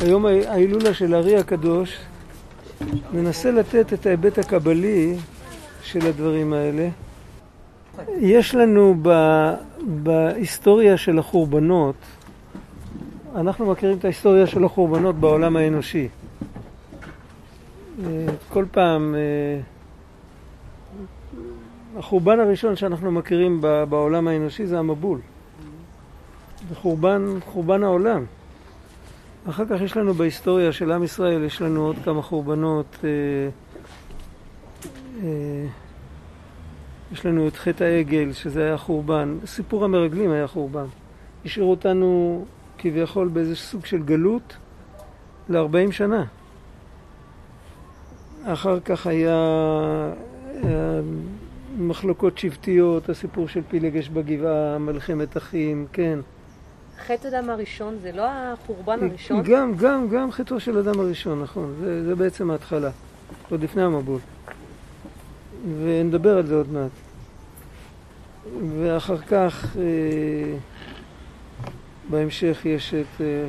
היום 0.00 0.26
ההילולה 0.26 0.94
של 0.94 1.14
הארי 1.14 1.36
הקדוש 1.36 1.98
מנסה 3.12 3.50
לתת 3.50 3.92
את 3.92 4.06
ההיבט 4.06 4.38
הקבלי 4.38 5.16
של 5.82 6.06
הדברים 6.06 6.52
האלה. 6.52 6.88
יש 8.18 8.54
לנו 8.54 8.94
ב, 9.02 9.10
בהיסטוריה 9.80 10.96
של 10.96 11.18
החורבנות, 11.18 11.94
אנחנו 13.34 13.66
מכירים 13.66 13.98
את 13.98 14.04
ההיסטוריה 14.04 14.46
של 14.46 14.64
החורבנות 14.64 15.14
בעולם 15.14 15.56
האנושי. 15.56 16.08
אה, 18.04 18.26
כל 18.48 18.64
פעם, 18.70 19.14
אה, 19.14 19.60
החורבן 21.98 22.40
הראשון 22.40 22.76
שאנחנו 22.76 23.12
מכירים 23.12 23.60
בעולם 23.88 24.28
האנושי 24.28 24.66
זה 24.66 24.78
המבול. 24.78 25.18
זה 26.68 26.74
חורבן, 26.74 27.38
חורבן 27.52 27.82
העולם. 27.82 28.24
אחר 29.48 29.64
כך 29.66 29.80
יש 29.80 29.96
לנו 29.96 30.14
בהיסטוריה 30.14 30.72
של 30.72 30.92
עם 30.92 31.02
ישראל, 31.02 31.44
יש 31.44 31.62
לנו 31.62 31.86
עוד 31.86 31.96
כמה 32.04 32.22
חורבנות. 32.22 32.96
אה, 33.04 33.08
אה, 35.22 35.66
יש 37.12 37.26
לנו 37.26 37.48
את 37.48 37.56
חטא 37.56 37.84
העגל, 37.84 38.32
שזה 38.32 38.64
היה 38.64 38.76
חורבן. 38.76 39.38
סיפור 39.46 39.84
המרגלים 39.84 40.30
היה 40.30 40.46
חורבן. 40.46 40.84
השאירו 41.44 41.70
אותנו 41.70 42.44
כביכול 42.78 43.28
באיזה 43.28 43.56
סוג 43.56 43.86
של 43.86 44.02
גלות 44.02 44.56
ל-40 45.48 45.92
שנה. 45.92 46.24
אחר 48.44 48.80
כך 48.80 49.06
היה, 49.06 49.36
היה 50.62 51.00
מחלוקות 51.78 52.38
שבטיות, 52.38 53.08
הסיפור 53.08 53.48
של 53.48 53.60
פילגש 53.68 54.08
בגבעה, 54.08 54.78
מלחמת 54.78 55.36
אחים, 55.36 55.86
כן. 55.92 56.18
חטא 56.98 57.28
אדם 57.28 57.50
הראשון 57.50 57.98
זה 58.02 58.12
לא 58.12 58.26
החורבן 58.28 58.98
הראשון? 59.02 59.42
גם, 59.42 59.74
גם, 59.76 60.08
גם 60.08 60.32
חטאו 60.32 60.60
של 60.60 60.78
אדם 60.78 61.00
הראשון, 61.00 61.42
נכון. 61.42 61.74
זה, 61.80 62.04
זה 62.04 62.14
בעצם 62.14 62.50
ההתחלה, 62.50 62.90
עוד 63.50 63.62
לפני 63.62 63.82
המבול. 63.82 64.20
ונדבר 65.84 66.36
על 66.36 66.46
זה 66.46 66.54
עוד 66.54 66.72
מעט. 66.72 66.90
ואחר 68.82 69.18
כך, 69.18 69.76
אה, 69.76 70.56
בהמשך 72.10 72.60
יש 72.64 72.94
את 72.94 73.20
אה, 73.20 73.48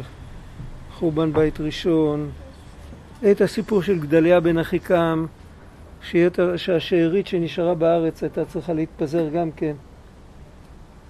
חורבן 0.93 1.33
בית 1.33 1.59
ראשון, 1.59 2.29
את 3.31 3.41
הסיפור 3.41 3.81
של 3.81 3.99
גדליה 3.99 4.39
בן 4.39 4.57
אחיקם, 4.57 5.25
שהשארית 6.55 7.27
שנשארה 7.27 7.75
בארץ 7.75 8.23
הייתה 8.23 8.45
צריכה 8.45 8.73
להתפזר 8.73 9.29
גם 9.29 9.51
כן. 9.51 9.73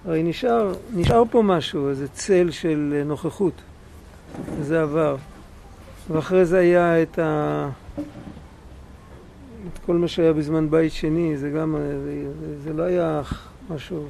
הרי 0.06 0.22
נשאר, 0.22 0.72
נשאר 0.94 1.22
פה 1.30 1.42
משהו, 1.42 1.88
איזה 1.88 2.08
צל 2.08 2.50
של 2.50 3.02
נוכחות, 3.06 3.52
וזה 4.58 4.82
עבר. 4.82 5.16
ואחרי 6.10 6.44
זה 6.44 6.58
היה 6.58 7.02
את, 7.02 7.18
ה... 7.18 7.68
את 9.72 9.78
כל 9.86 9.96
מה 9.96 10.08
שהיה 10.08 10.32
בזמן 10.32 10.70
בית 10.70 10.92
שני, 10.92 11.36
זה 11.36 11.50
גם, 11.50 11.76
זה, 12.04 12.30
זה 12.64 12.72
לא 12.72 12.82
היה 12.82 13.22
משהו, 13.70 14.06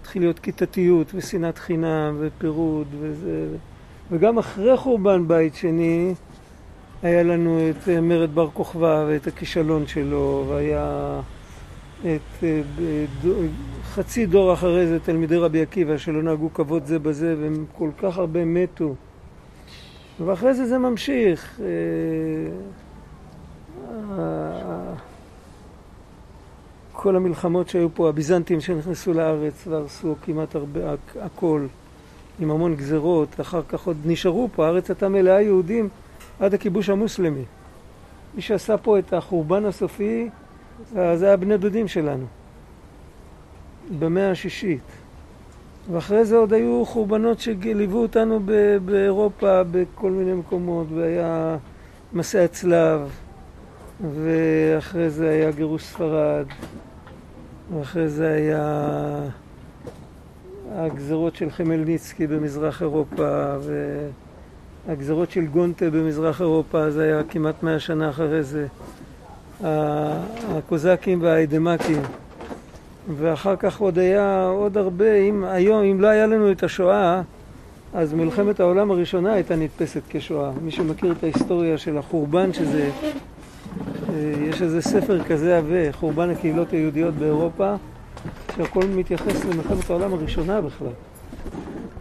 התחיל 0.00 0.22
להיות 0.22 0.38
כיתתיות 0.38 1.06
ושנאת 1.14 1.58
חינם 1.58 2.16
ופירוד 2.20 2.86
וזה, 3.00 3.46
וגם 4.10 4.38
אחרי 4.38 4.76
חורבן 4.76 5.28
בית 5.28 5.54
שני 5.54 6.14
היה 7.02 7.22
לנו 7.22 7.60
את 7.70 7.88
מרד 7.88 8.34
בר 8.34 8.50
כוכבא 8.50 9.04
ואת 9.08 9.26
הכישלון 9.26 9.86
שלו, 9.86 10.44
והיה 10.48 11.20
את 12.00 12.44
אה, 12.44 12.62
חצי 13.84 14.26
דור 14.26 14.52
אחרי 14.52 14.86
זה 14.86 15.00
תלמידי 15.00 15.36
רבי 15.36 15.62
עקיבא 15.62 15.98
שלא 15.98 16.22
נהגו 16.22 16.54
כבוד 16.54 16.86
זה 16.86 16.98
בזה 16.98 17.36
והם 17.40 17.64
כל 17.78 17.90
כך 17.98 18.18
הרבה 18.18 18.44
מתו. 18.44 18.94
ואחרי 20.26 20.54
זה 20.54 20.66
זה 20.66 20.78
ממשיך. 20.78 21.60
אה, 21.60 21.66
כל 26.92 27.16
המלחמות 27.16 27.68
שהיו 27.68 27.88
פה, 27.94 28.08
הביזנטים 28.08 28.60
שנכנסו 28.60 29.12
לארץ 29.12 29.66
והרסו 29.66 30.14
כמעט 30.22 30.54
הרבה, 30.54 30.80
הכל 31.20 31.66
עם 32.40 32.50
המון 32.50 32.76
גזרות, 32.76 33.40
אחר 33.40 33.62
כך 33.68 33.86
עוד 33.86 33.96
נשארו 34.04 34.48
פה, 34.54 34.66
הארץ 34.66 34.90
הייתה 34.90 35.08
מלאה 35.08 35.42
יהודים 35.42 35.88
עד 36.40 36.54
הכיבוש 36.54 36.88
המוסלמי. 36.88 37.44
מי 38.34 38.42
שעשה 38.42 38.76
פה 38.76 38.98
את 38.98 39.12
החורבן 39.12 39.64
הסופי 39.64 40.28
זה 40.92 41.26
היה 41.26 41.36
בני 41.36 41.56
דודים 41.56 41.88
שלנו, 41.88 42.24
במאה 43.98 44.30
השישית. 44.30 44.82
ואחרי 45.92 46.24
זה 46.24 46.36
עוד 46.36 46.52
היו 46.52 46.82
חורבנות 46.86 47.40
שליוו 47.40 47.98
אותנו 47.98 48.40
באירופה, 48.84 49.62
בכל 49.70 50.10
מיני 50.10 50.32
מקומות, 50.32 50.86
והיה 50.94 51.56
מסע 52.12 52.44
הצלב, 52.44 53.10
ואחרי 54.14 55.10
זה 55.10 55.30
היה 55.30 55.50
גירוש 55.50 55.84
ספרד, 55.84 56.46
ואחרי 57.74 58.08
זה 58.08 58.32
היה 58.32 59.22
הגזרות 60.74 61.36
של 61.36 61.50
חמלניצקי 61.50 62.26
במזרח 62.26 62.82
אירופה, 62.82 63.56
והגזרות 64.86 65.30
של 65.30 65.46
גונטה 65.46 65.90
במזרח 65.90 66.40
אירופה, 66.40 66.90
זה 66.90 67.04
היה 67.04 67.22
כמעט 67.28 67.62
מאה 67.62 67.78
שנה 67.78 68.10
אחרי 68.10 68.42
זה. 68.42 68.66
הקוזקים 69.62 71.22
והאיידמקים 71.22 72.02
ואחר 73.16 73.56
כך 73.56 73.80
עוד 73.80 73.98
היה 73.98 74.46
עוד 74.46 74.76
הרבה, 74.78 75.14
אם 75.14 75.44
היום, 75.44 75.84
אם 75.84 76.00
לא 76.00 76.06
היה 76.06 76.26
לנו 76.26 76.52
את 76.52 76.62
השואה 76.62 77.22
אז 77.94 78.14
מלחמת 78.14 78.60
העולם 78.60 78.90
הראשונה 78.90 79.32
הייתה 79.32 79.56
נתפסת 79.56 80.02
כשואה. 80.10 80.50
מי 80.62 80.70
שמכיר 80.70 81.12
את 81.12 81.22
ההיסטוריה 81.22 81.78
של 81.78 81.98
החורבן 81.98 82.52
שזה, 82.52 82.90
אה, 84.08 84.32
יש 84.48 84.62
איזה 84.62 84.82
ספר 84.82 85.24
כזה 85.24 85.58
עבה, 85.58 85.92
חורבן 85.92 86.30
הקהילות 86.30 86.72
היהודיות 86.72 87.14
באירופה, 87.14 87.74
שהכל 88.56 88.84
מתייחס 88.84 89.44
למלחמת 89.44 89.90
העולם 89.90 90.12
הראשונה 90.12 90.60
בכלל. 90.60 90.92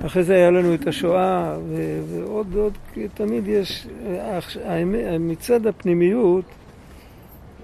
אחרי 0.06 0.24
זה 0.24 0.36
היה 0.36 0.52
לנו 0.52 0.74
את 0.74 0.88
השואה, 0.88 1.56
ועוד, 2.10 2.56
עוד, 2.56 2.74
תמיד 3.14 3.48
יש, 3.48 3.88
אה, 4.66 4.84
מצד 5.20 5.68
הפנימיות 5.68 6.46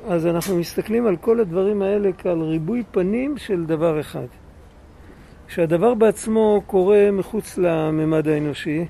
אז 0.07 0.27
אנחנו 0.27 0.57
מסתכלים 0.57 1.07
על 1.07 1.17
כל 1.17 1.39
הדברים 1.39 1.81
האלה 1.81 2.09
כעל 2.17 2.41
ריבוי 2.41 2.83
פנים 2.91 3.37
של 3.37 3.65
דבר 3.65 3.99
אחד. 3.99 4.25
כשהדבר 5.47 5.93
בעצמו 5.93 6.61
קורה 6.67 7.11
מחוץ 7.11 7.57
לממד 7.57 8.27
האנושי, 8.27 8.85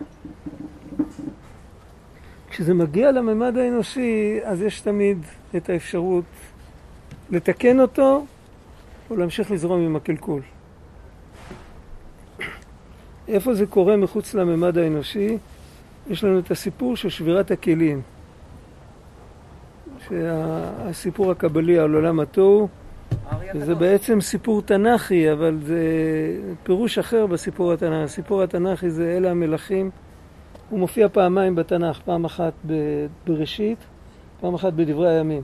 כשזה 2.50 2.74
מגיע 2.74 3.12
לממד 3.12 3.58
האנושי, 3.58 4.40
אז 4.44 4.62
יש 4.62 4.82
תמיד 4.82 5.18
את 5.56 5.70
האפשרות 5.70 6.26
לתקן 7.30 7.80
אותו 7.80 8.26
או 9.10 9.18
להמשיך 9.18 9.52
לזרום 9.52 9.82
עם 9.82 9.96
הקלקול. 9.96 10.42
איפה 13.28 13.54
זה 13.54 13.66
קורה 13.66 13.98
מחוץ 13.98 14.34
לממד 14.34 14.78
האנושי? 14.78 15.38
יש 16.10 16.24
לנו 16.24 16.40
את 16.40 16.52
הסיפור 16.52 16.96
של 16.96 17.10
שבירת 17.10 17.52
הכלים. 17.52 18.02
שהסיפור 20.08 21.32
הקבלי 21.32 21.80
על 21.80 21.96
עולם 21.96 22.20
התוהו 22.20 22.68
זה 23.54 23.76
בעצם 23.76 24.22
סיפור 24.22 24.62
תנ"כי, 24.62 25.32
אבל 25.32 25.58
זה 25.62 25.80
פירוש 26.64 26.98
אחר 26.98 27.26
בסיפור 27.26 27.74
התנ"כי. 27.74 28.04
הסיפור 28.04 28.44
התנ"כי 28.44 28.90
זה 28.90 29.18
אלה 29.18 29.32
המלכים. 29.32 29.90
הוא 30.70 30.80
מופיע 30.80 31.10
פעמיים 31.10 31.56
בתנ"ך, 31.56 32.00
פעם 32.06 32.26
אחת 32.26 32.54
בראשית, 33.28 33.78
פעם 34.42 34.54
אחת 34.54 34.74
בדברי 34.74 35.10
הימים. 35.16 35.42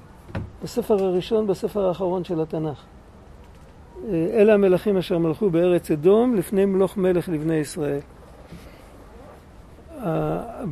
בספר 0.64 1.04
הראשון, 1.04 1.48
בספר 1.48 1.86
האחרון 1.86 2.24
של 2.24 2.42
התנ"ך. 2.42 2.84
אלה 4.14 4.54
המלכים 4.54 4.98
אשר 4.98 5.18
מלכו 5.18 5.50
בארץ 5.50 5.92
אדום 5.92 6.36
לפני 6.36 6.66
מלוך 6.66 6.98
מלך 6.98 7.30
לבני 7.30 7.56
ישראל. 7.56 8.00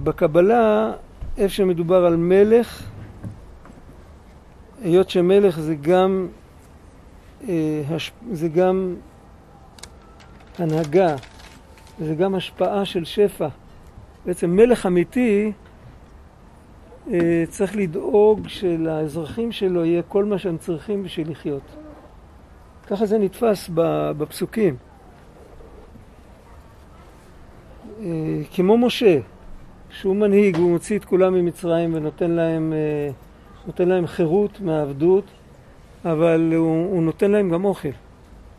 בקבלה, 0.04 0.92
איפה 1.38 1.54
שמדובר 1.54 2.06
על 2.06 2.16
מלך, 2.16 2.90
היות 4.82 5.10
שמלך 5.10 5.60
זה 5.60 5.76
גם, 5.76 6.28
אה, 7.50 7.98
זה 8.32 8.48
גם 8.48 8.96
הנהגה, 10.58 11.16
זה 12.00 12.16
גם 12.16 12.36
השפעה 12.36 12.86
של 12.86 13.06
שפע. 13.06 13.48
בעצם 14.26 14.50
מלך 14.50 14.86
אמיתי 14.86 15.52
אה, 17.12 17.44
צריך 17.50 17.76
לדאוג 17.76 18.48
שלאזרחים 18.48 19.52
שלו 19.52 19.86
יהיה 19.86 20.02
כל 20.02 20.26
מה 20.26 20.38
שהם 20.38 20.58
צריכים 20.58 21.04
בשביל 21.04 21.32
לחיות. 21.32 21.62
ככה 22.88 23.06
זה 23.06 23.18
נתפס 23.18 23.70
בפסוקים. 24.18 24.76
אה, 28.02 28.06
כמו 28.54 28.78
משה, 28.78 29.20
שהוא 29.90 30.16
מנהיג, 30.16 30.58
הוא 30.58 30.72
מוציא 30.72 30.98
את 30.98 31.06
כולם 31.06 31.34
ממצרים 31.34 31.94
ונותן 31.94 32.32
להם 32.32 32.74
נותן 33.70 33.90
להם 33.90 34.08
חירות 34.08 34.62
מהעבדות, 34.62 35.24
אבל 36.06 36.54
הוא, 36.56 36.92
הוא 36.92 37.04
נותן 37.04 37.32
להם 37.32 37.50
גם 37.50 37.66
אוכל. 37.66 37.90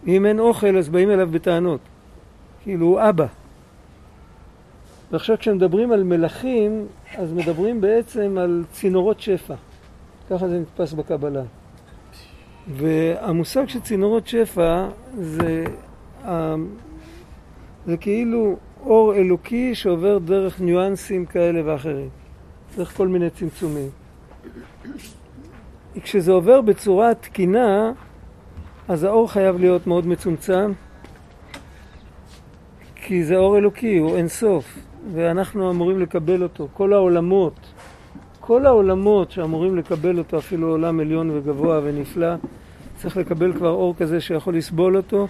אם 0.07 0.27
אין 0.27 0.39
אוכל 0.39 0.77
אז 0.77 0.89
באים 0.89 1.11
אליו 1.11 1.29
בטענות, 1.31 1.81
כאילו 2.63 2.87
הוא 2.87 3.01
אבא. 3.09 3.27
ועכשיו 5.11 5.39
כשמדברים 5.39 5.93
על 5.93 6.03
מלכים, 6.03 6.87
אז 7.17 7.33
מדברים 7.33 7.81
בעצם 7.81 8.39
על 8.39 8.65
צינורות 8.73 9.21
שפע. 9.21 9.55
ככה 10.31 10.49
זה 10.49 10.59
נתפס 10.59 10.93
בקבלה. 10.93 11.43
והמושג 12.69 13.69
של 13.69 13.81
צינורות 13.81 14.27
שפע 14.27 14.89
זה, 15.19 15.65
זה 17.87 17.97
כאילו 18.01 18.57
אור 18.87 19.15
אלוקי 19.15 19.75
שעובר 19.75 20.19
דרך 20.19 20.61
ניואנסים 20.61 21.27
כאלה 21.27 21.61
ואחרים, 21.65 22.09
דרך 22.77 22.97
כל 22.97 23.09
מיני 23.09 23.31
צמצומים. 23.31 24.00
כשזה 26.03 26.33
עובר 26.33 26.61
בצורה 26.61 27.15
תקינה, 27.15 27.93
אז 28.89 29.05
האור 29.05 29.31
חייב 29.31 29.59
להיות 29.59 29.87
מאוד 29.87 30.07
מצומצם, 30.07 30.73
כי 32.95 33.25
זה 33.25 33.37
אור 33.37 33.59
אלוקי, 33.59 33.99
הוא 33.99 34.17
אין 34.17 34.29
סוף, 34.29 34.79
ואנחנו 35.13 35.71
אמורים 35.71 36.01
לקבל 36.01 36.43
אותו. 36.43 36.69
כל 36.75 36.93
העולמות, 36.93 37.55
כל 38.41 38.67
העולמות 38.67 39.31
שאמורים 39.31 39.77
לקבל 39.77 40.19
אותו, 40.19 40.39
אפילו 40.39 40.69
עולם 40.69 41.01
עליון 41.01 41.31
וגבוה 41.31 41.81
ונפלא, 41.85 42.35
צריך 42.97 43.17
לקבל 43.17 43.53
כבר 43.53 43.71
אור 43.71 43.95
כזה 43.97 44.21
שיכול 44.21 44.57
לסבול 44.57 44.97
אותו, 44.97 45.29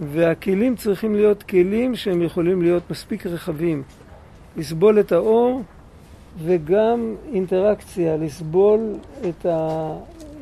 והכלים 0.00 0.76
צריכים 0.76 1.14
להיות 1.14 1.42
כלים 1.42 1.96
שהם 1.96 2.22
יכולים 2.22 2.62
להיות 2.62 2.90
מספיק 2.90 3.26
רחבים, 3.26 3.82
לסבול 4.56 5.00
את 5.00 5.12
האור 5.12 5.62
וגם 6.38 7.14
אינטראקציה, 7.32 8.16
לסבול 8.16 8.80
את 9.28 9.46
ה... 9.46 9.92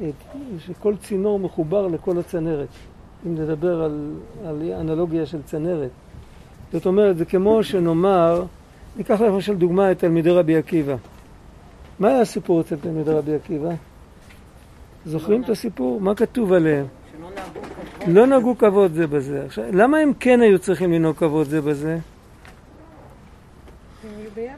את... 0.09 0.39
שכל 0.59 0.97
צינור 0.97 1.39
מחובר 1.39 1.87
לכל 1.87 2.19
הצנרת, 2.19 2.69
אם 3.27 3.35
נדבר 3.35 3.83
על, 3.83 4.13
על 4.47 4.73
אנלוגיה 4.81 5.27
של 5.27 5.43
צנרת. 5.43 5.91
זאת 6.73 6.87
אומרת, 6.87 7.17
זה 7.17 7.25
כמו 7.25 7.63
שנאמר, 7.63 8.45
ניקח 8.97 9.21
למשל 9.21 9.55
דוגמה 9.55 9.91
את 9.91 9.99
תלמידי 9.99 10.31
רבי 10.31 10.57
עקיבא. 10.57 10.97
מה 11.99 12.09
היה 12.09 12.21
הסיפור 12.21 12.61
אצל 12.61 12.77
תלמידי 12.77 13.11
רבי 13.11 13.35
עקיבא? 13.35 13.71
זוכרים 15.07 15.43
את 15.43 15.49
הסיפור? 15.49 16.01
מה 16.01 16.15
כתוב 16.15 16.53
עליהם? 16.53 16.87
לא 18.07 18.27
נהגו 18.27 18.59
כבוד 18.59 18.93
זה 18.93 19.07
בזה. 19.07 19.45
עכשיו, 19.47 19.65
למה 19.73 19.99
הם 19.99 20.13
כן 20.21 20.41
היו 20.41 20.59
צריכים 20.59 20.93
לנהוג 20.93 21.17
כבוד 21.17 21.47
זה 21.47 21.61
בזה? 21.61 21.99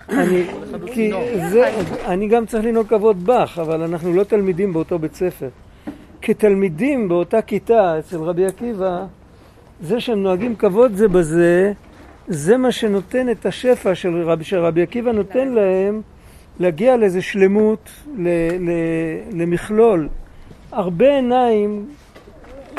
אני, 0.08 0.46
כי 0.92 1.10
זה, 1.50 1.80
אני 2.06 2.28
גם 2.28 2.46
צריך 2.46 2.64
לנהוג 2.64 2.86
כבוד 2.86 3.26
בך, 3.26 3.58
אבל 3.62 3.82
אנחנו 3.82 4.14
לא 4.14 4.24
תלמידים 4.24 4.72
באותו 4.72 4.98
בית 4.98 5.14
ספר. 5.14 5.48
כתלמידים 6.22 7.08
באותה 7.08 7.42
כיתה 7.42 7.98
אצל 7.98 8.16
רבי 8.16 8.46
עקיבא, 8.46 9.04
זה 9.82 10.00
שהם 10.00 10.22
נוהגים 10.22 10.56
כבוד 10.56 10.94
זה 10.94 11.08
בזה, 11.08 11.72
זה 12.28 12.56
מה 12.56 12.72
שנותן 12.72 13.30
את 13.30 13.46
השפע 13.46 13.94
של 13.94 14.22
רבי, 14.22 14.44
שרבי 14.44 14.82
עקיבא 14.82 15.12
נותן 15.12 15.48
להם 15.48 16.02
להגיע 16.60 16.96
לאיזה 16.96 17.22
שלמות, 17.22 17.90
ל, 18.16 18.28
ל, 18.58 18.70
למכלול. 19.32 20.08
הרבה 20.72 21.14
עיניים 21.14 21.86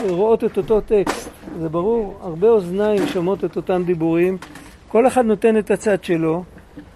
רואות 0.10 0.44
את 0.44 0.58
אותו 0.58 0.82
טקסט, 0.82 1.30
זה 1.60 1.70
ברור, 1.70 2.20
הרבה 2.22 2.50
אוזניים 2.50 3.08
שומעות 3.08 3.46
את 3.46 3.56
אותם 3.56 3.84
דיבורים, 3.86 4.38
כל 4.88 5.08
אחד 5.08 5.26
נותן 5.26 5.58
את 5.58 5.72
הצד 5.72 6.04
שלו. 6.04 6.44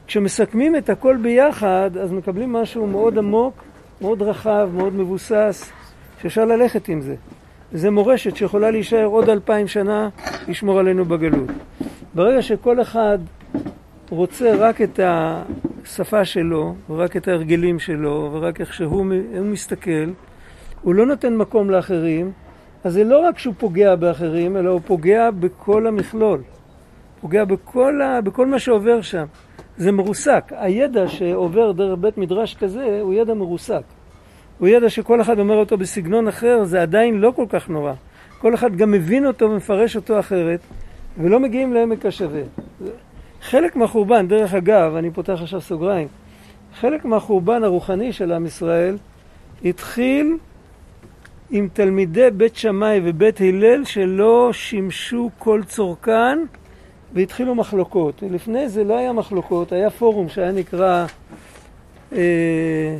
כשמסכמים 0.08 0.76
את 0.76 0.90
הכל 0.90 1.18
ביחד, 1.22 1.92
אז 2.02 2.12
מקבלים 2.12 2.54
משהו 2.54 2.88
מאוד 2.88 3.18
עמוק, 3.18 3.64
מאוד 4.02 4.22
רחב, 4.22 4.70
מאוד 4.74 4.94
מבוסס, 4.94 5.72
שאפשר 6.22 6.46
ללכת 6.46 6.88
עם 6.88 7.02
זה. 7.02 7.16
זה 7.72 7.92
מורשת 7.92 8.36
שיכולה 8.36 8.72
להישאר 8.72 9.06
עוד 9.06 9.30
אלפיים 9.30 9.68
שנה, 9.68 10.10
לשמור 10.48 10.80
עלינו 10.80 11.06
בגלות. 11.06 11.50
ברגע 12.14 12.42
שכל 12.42 12.82
אחד 12.82 13.20
רוצה 14.10 14.56
רק 14.56 14.82
את 14.82 15.00
השפה 15.04 16.26
שלו, 16.26 16.76
ורק 16.90 17.18
את 17.18 17.28
ההרגלים 17.28 17.80
שלו, 17.80 18.30
ורק 18.34 18.62
איך 18.62 18.74
שהוא 18.74 19.06
מסתכל, 19.42 20.10
הוא 20.82 20.96
לא 20.96 21.06
נותן 21.06 21.36
מקום 21.36 21.70
לאחרים, 21.70 22.32
אז 22.84 22.94
זה 22.94 23.04
לא 23.04 23.20
רק 23.20 23.40
שהוא 23.40 23.54
פוגע 23.58 23.96
באחרים, 23.96 24.58
אלא 24.58 24.70
הוא 24.70 24.82
פוגע 24.86 25.32
בכל 25.32 25.88
המכלול. 25.88 26.42
פוגע 27.22 27.46
בכל, 27.46 28.02
ה... 28.02 28.22
בכל 28.22 28.48
מה 28.48 28.60
שעובר 28.60 29.02
שם. 29.02 29.26
זה 29.78 29.92
מרוסק. 29.92 30.52
הידע 30.56 31.08
שעובר 31.08 31.72
דרך 31.72 31.98
בית 32.00 32.18
מדרש 32.18 32.56
כזה 32.56 33.00
הוא 33.02 33.14
ידע 33.14 33.34
מרוסק. 33.34 33.84
הוא 34.60 34.68
ידע 34.68 34.90
שכל 34.90 35.22
אחד 35.22 35.40
אומר 35.40 35.56
אותו 35.56 35.78
בסגנון 35.78 36.28
אחר, 36.28 36.64
זה 36.64 36.82
עדיין 36.82 37.22
לא 37.22 37.32
כל 37.36 37.46
כך 37.50 37.70
נורא. 37.70 37.94
כל 38.40 38.54
אחד 38.54 38.76
גם 38.76 38.92
מבין 38.92 39.26
אותו 39.26 39.46
ומפרש 39.46 39.96
אותו 39.96 40.20
אחרת, 40.20 40.60
ולא 41.18 41.40
מגיעים 41.40 41.74
לעמק 41.74 42.06
השווה. 42.06 42.42
חלק 43.42 43.76
מהחורבן, 43.76 44.28
דרך 44.28 44.54
אגב, 44.54 44.96
אני 44.96 45.12
פותח 45.12 45.40
עכשיו 45.42 45.62
סוגריים, 45.62 46.08
חלק 46.80 47.06
מהחורבן 47.06 47.64
הרוחני 47.64 48.14
של 48.14 48.32
עם 48.32 48.46
ישראל 48.46 48.98
התחיל 49.66 50.38
עם 51.50 51.68
תלמידי 51.74 52.30
בית 52.32 52.56
שמאי 52.56 53.02
ובית 53.04 53.42
הלל 53.42 53.86
שלא 53.86 54.50
שימשו 54.54 55.30
כל 55.38 55.62
צורכן 55.68 56.40
והתחילו 57.16 57.56
מחלוקות. 57.56 58.24
לפני 58.32 58.70
זה 58.70 58.84
לא 58.84 58.98
היה 58.98 59.14
מחלוקות, 59.14 59.72
היה 59.72 59.90
פורום 59.90 60.30
שהיה 60.30 60.52
נקרא 60.52 61.06
אה, 62.14 62.98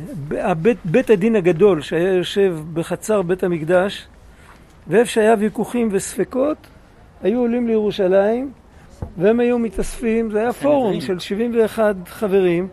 בית, 0.62 0.78
בית 0.84 1.10
הדין 1.10 1.36
הגדול 1.36 1.80
שהיה 1.80 2.12
יושב 2.12 2.56
בחצר 2.74 3.22
בית 3.22 3.44
המקדש 3.44 4.06
ואיפה 4.88 5.10
שהיה 5.10 5.34
ויכוחים 5.38 5.88
וספקות 5.92 6.56
היו 7.22 7.40
עולים 7.40 7.66
לירושלים 7.66 8.50
והם 9.18 9.40
היו 9.40 9.58
מתאספים, 9.58 10.30
זה 10.30 10.40
היה 10.40 10.52
פורום 10.52 11.00
של 11.00 11.18
71 11.18 11.96
חברים. 12.06 12.68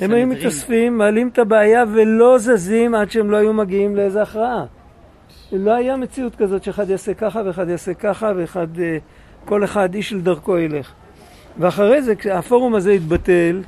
הם 0.00 0.12
היו 0.12 0.26
מתאספים, 0.26 0.98
מעלים 0.98 1.28
את 1.28 1.38
הבעיה 1.38 1.84
ולא 1.92 2.38
זזים 2.38 2.94
עד 2.94 3.10
שהם 3.10 3.30
לא 3.30 3.36
היו 3.36 3.52
מגיעים 3.52 3.96
לאיזה 3.96 4.22
הכרעה. 4.22 4.64
לא 5.52 5.74
היה 5.74 5.96
מציאות 5.96 6.36
כזאת 6.36 6.64
שאחד 6.64 6.90
יעשה 6.90 7.14
ככה 7.14 7.42
ואחד 7.46 7.68
יעשה 7.68 7.94
ככה 7.94 8.32
ואחד, 8.36 8.78
אה, 8.78 8.98
כל 9.44 9.64
אחד 9.64 9.94
איש 9.94 10.12
לדרכו 10.12 10.58
ילך. 10.58 10.92
ואחרי 11.58 12.02
זה, 12.02 12.14
כשהפורום 12.16 12.74
הזה 12.74 12.90
התבטל, 12.90 13.62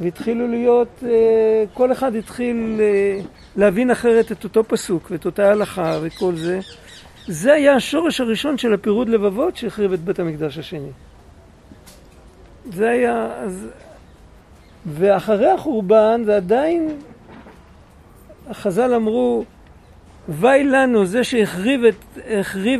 והתחילו 0.00 0.48
להיות, 0.48 0.88
אה, 1.02 1.64
כל 1.74 1.92
אחד 1.92 2.14
התחיל 2.14 2.80
אה, 2.80 3.20
להבין 3.56 3.90
אחרת 3.90 4.32
את 4.32 4.44
אותו 4.44 4.64
פסוק 4.64 5.10
ואת 5.10 5.26
אותה 5.26 5.50
הלכה 5.50 5.98
וכל 6.02 6.36
זה. 6.36 6.60
זה 7.26 7.52
היה 7.52 7.74
השורש 7.74 8.20
הראשון 8.20 8.58
של 8.58 8.74
הפירוד 8.74 9.08
לבבות 9.08 9.56
שהחריב 9.56 9.92
את 9.92 10.00
בית 10.00 10.18
המקדש 10.18 10.58
השני. 10.58 10.90
זה 12.72 12.88
היה... 12.88 13.26
אז... 13.36 13.68
ואחרי 14.86 15.50
החורבן 15.50 16.22
זה 16.24 16.36
עדיין, 16.36 16.96
חז"ל 18.52 18.94
אמרו, 18.94 19.44
ואי 20.28 20.64
לנו 20.64 21.06
זה 21.06 21.24
שהחריב 21.24 21.84
את, 21.84 22.18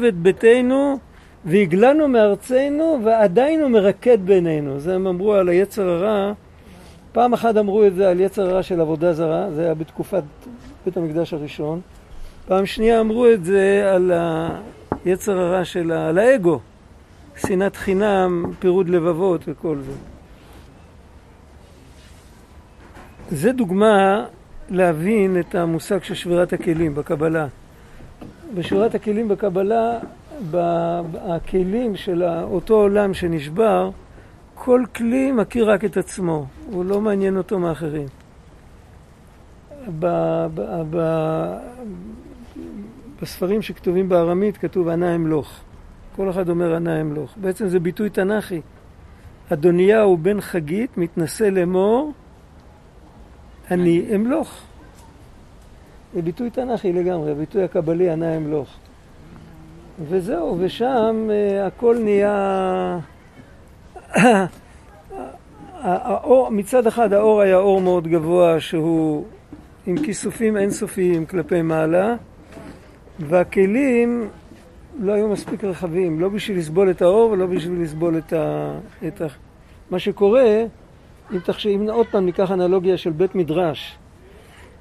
את 0.08 0.14
ביתנו 0.14 0.98
והגלנו 1.46 2.08
מארצנו 2.08 3.00
ועדיין 3.04 3.60
הוא 3.60 3.70
מרקד 3.70 4.18
בינינו. 4.24 4.80
זה 4.80 4.94
הם 4.94 5.06
אמרו 5.06 5.34
על 5.34 5.48
היצר 5.48 5.88
הרע. 5.88 6.32
פעם 7.12 7.32
אחת 7.32 7.56
אמרו 7.56 7.86
את 7.86 7.94
זה 7.94 8.10
על 8.10 8.20
יצר 8.20 8.42
הרע 8.50 8.62
של 8.62 8.80
עבודה 8.80 9.12
זרה, 9.12 9.50
זה 9.50 9.64
היה 9.64 9.74
בתקופת 9.74 10.22
בית 10.84 10.96
המקדש 10.96 11.32
הראשון. 11.32 11.80
פעם 12.46 12.66
שנייה 12.66 13.00
אמרו 13.00 13.26
את 13.26 13.44
זה 13.44 13.92
על 13.94 14.12
היצר 15.04 15.38
הרע 15.38 15.64
של 15.64 15.92
ה... 15.92 16.08
על 16.08 16.18
האגו, 16.18 16.60
שנאת 17.36 17.76
חינם, 17.76 18.44
פירוד 18.58 18.88
לבבות 18.88 19.40
וכל 19.48 19.78
זה. 19.80 19.92
זה 23.30 23.52
דוגמה 23.52 24.24
להבין 24.70 25.40
את 25.40 25.54
המושג 25.54 26.02
של 26.02 26.14
שבירת 26.14 26.52
הכלים 26.52 26.94
בקבלה. 26.94 27.46
בשבירת 28.54 28.94
הכלים 28.94 29.28
בקבלה, 29.28 29.98
הכלים 31.28 31.96
של 31.96 32.22
אותו 32.42 32.74
עולם 32.74 33.14
שנשבר, 33.14 33.90
כל 34.54 34.84
כלי 34.94 35.32
מכיר 35.32 35.70
רק 35.70 35.84
את 35.84 35.96
עצמו, 35.96 36.46
הוא 36.70 36.84
לא 36.84 37.00
מעניין 37.00 37.36
אותו 37.36 37.58
מאחרים. 37.58 38.06
ב, 39.98 40.06
בספרים 43.22 43.62
שכתובים 43.62 44.08
בארמית 44.08 44.56
כתוב 44.56 44.88
ענה 44.88 45.14
אמלוך. 45.14 45.60
כל 46.16 46.30
אחד 46.30 46.48
אומר 46.48 46.74
ענה 46.74 47.00
אמלוך. 47.00 47.34
בעצם 47.36 47.68
זה 47.68 47.80
ביטוי 47.80 48.10
תנ"כי. 48.10 48.60
אדוניהו 49.52 50.16
בן 50.16 50.40
חגית 50.40 50.98
מתנשא 50.98 51.44
לאמור 51.44 52.12
אני 53.70 54.14
אמלוך. 54.14 54.62
זה 56.14 56.22
ביטוי 56.22 56.50
תנ"כי 56.50 56.92
לגמרי, 56.92 57.34
ביטוי 57.34 57.64
הקבלי 57.64 58.10
ענה 58.10 58.36
אמלוך. 58.36 58.68
וזהו, 60.08 60.56
ושם 60.60 61.28
uh, 61.28 61.66
הכל 61.66 61.96
נהיה... 61.98 62.98
האור, 65.80 66.50
מצד 66.50 66.86
אחד 66.86 67.12
האור 67.12 67.40
היה 67.40 67.56
אור 67.56 67.80
מאוד 67.80 68.08
גבוה 68.08 68.60
שהוא 68.60 69.24
עם 69.86 69.96
כיסופים 69.98 70.56
אינסופיים 70.56 71.26
כלפי 71.26 71.62
מעלה 71.62 72.14
והכלים 73.18 74.28
לא 75.00 75.12
היו 75.12 75.28
מספיק 75.28 75.64
רחבים, 75.64 76.20
לא 76.20 76.28
בשביל 76.28 76.58
לסבול 76.58 76.90
את 76.90 77.02
האור 77.02 77.30
ולא 77.30 77.46
בשביל 77.46 77.82
לסבול 77.82 78.18
את, 78.18 78.32
ה, 78.32 78.74
את, 79.06 79.20
ה, 79.20 79.26
מה 79.90 79.98
שקורה, 79.98 80.62
אם, 81.32 81.38
תחש... 81.38 81.66
אם 81.66 81.86
עוד 81.90 82.06
פעם 82.06 82.26
ניקח 82.26 82.50
אנלוגיה 82.50 82.96
של 82.96 83.10
בית 83.10 83.34
מדרש, 83.34 83.96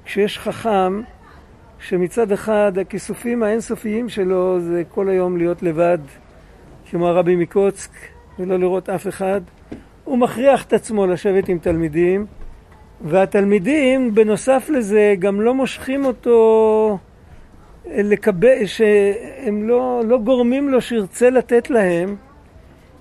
כשיש 0.06 0.40
חכם 0.40 1.02
שמצד 1.88 2.32
אחד 2.32 2.78
הכיסופים 2.82 3.44
האינסופיים 3.44 4.10
שלו 4.10 4.60
זה 4.60 4.84
כל 4.90 5.10
היום 5.10 5.38
להיות 5.38 5.64
לבד, 5.64 5.98
כמו 6.90 7.08
הרבי 7.08 7.36
מקוצק, 7.36 7.92
ולא 8.40 8.60
לראות 8.60 8.90
אף 8.90 9.08
אחד, 9.08 9.42
הוא 10.04 10.18
מכריח 10.18 10.64
את 10.64 10.74
עצמו 10.74 11.08
לשבת 11.08 11.50
עם 11.50 11.60
תלמידים, 11.60 12.26
והתלמידים 13.02 14.16
בנוסף 14.16 14.70
לזה 14.70 15.16
גם 15.20 15.42
לא 15.42 15.54
מושכים 15.54 16.06
אותו 16.06 16.98
לקבל, 17.86 18.66
שהם 18.66 19.68
לא, 19.68 20.02
לא 20.06 20.18
גורמים 20.18 20.70
לו 20.70 20.82
שירצה 20.82 21.30
לתת 21.30 21.70
להם, 21.70 22.16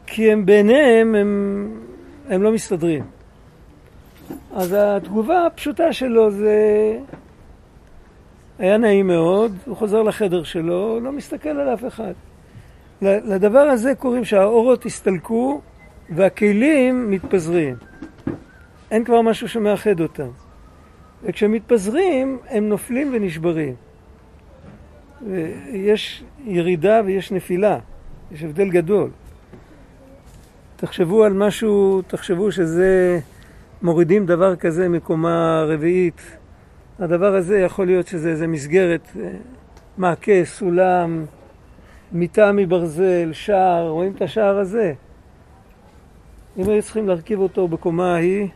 כי 0.07 0.33
הם 0.33 0.47
בעיניהם 0.47 1.15
הם, 1.15 1.71
הם 2.29 2.43
לא 2.43 2.53
מסתדרים. 2.53 3.05
אז 4.55 4.77
התגובה 4.79 5.47
הפשוטה 5.47 5.93
שלו 5.93 6.31
זה 6.31 6.57
היה 8.59 8.79
נעים 8.79 9.07
מאוד, 9.07 9.57
הוא 9.65 9.77
חוזר 9.77 10.03
לחדר 10.03 10.43
שלו, 10.43 11.01
לא 11.01 11.13
מסתכל 11.13 11.49
על 11.49 11.75
אף 11.75 11.85
אחד. 11.87 12.13
לדבר 13.03 13.59
הזה 13.59 13.95
קוראים 13.95 14.25
שהאורות 14.25 14.87
הסתלקו 14.87 15.61
והכלים 16.11 17.11
מתפזרים. 17.11 17.77
אין 18.91 19.05
כבר 19.05 19.23
משהו 19.23 19.49
שמאחד 19.49 20.01
אותם. 20.01 20.29
וכשמתפזרים 21.23 22.39
הם 22.49 22.69
נופלים 22.69 23.11
ונשברים. 23.13 23.75
יש 25.73 26.25
ירידה 26.45 27.01
ויש 27.05 27.33
נפילה, 27.33 27.79
יש 28.33 28.43
הבדל 28.43 28.71
גדול. 28.71 29.11
תחשבו 30.77 31.25
על 31.25 31.33
משהו, 31.33 32.03
תחשבו 32.07 32.53
שזה 32.53 33.21
מורידים 33.83 34.27
דבר 34.27 34.57
כזה 34.57 34.89
מקומה 34.89 35.65
רביעית. 35.69 36.42
הדבר 37.03 37.35
הזה 37.35 37.61
יכול 37.61 37.87
להיות 37.87 38.07
שזה 38.07 38.31
איזה 38.31 38.47
מסגרת, 38.47 39.09
אה, 39.21 39.29
מעקה, 39.99 40.45
סולם, 40.45 41.25
מיטה 42.13 42.53
מברזל, 42.53 43.31
שער, 43.33 43.89
רואים 43.89 44.13
את 44.17 44.23
השער 44.23 44.59
הזה? 44.59 44.93
אם 46.59 46.69
היו 46.69 46.83
צריכים 46.83 47.09
להרכיב 47.09 47.41
אותו 47.41 47.69
בקומה 47.69 48.15
ההיא, 48.15 48.49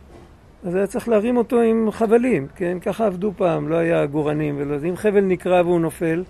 אז 0.63 0.75
היה 0.75 0.87
צריך 0.87 1.09
להרים 1.09 1.37
אותו 1.37 1.61
עם 1.61 1.91
חבלים, 1.91 2.47
כן? 2.55 2.77
ככה 2.81 3.05
עבדו 3.05 3.31
פעם, 3.37 3.69
לא 3.69 3.75
היה 3.75 4.01
עגורנים 4.01 4.55
ולא. 4.57 4.75
אם 4.89 4.95
חבל 4.95 5.21
נקרע 5.21 5.61
והוא 5.61 5.79
נופל, 5.79 6.23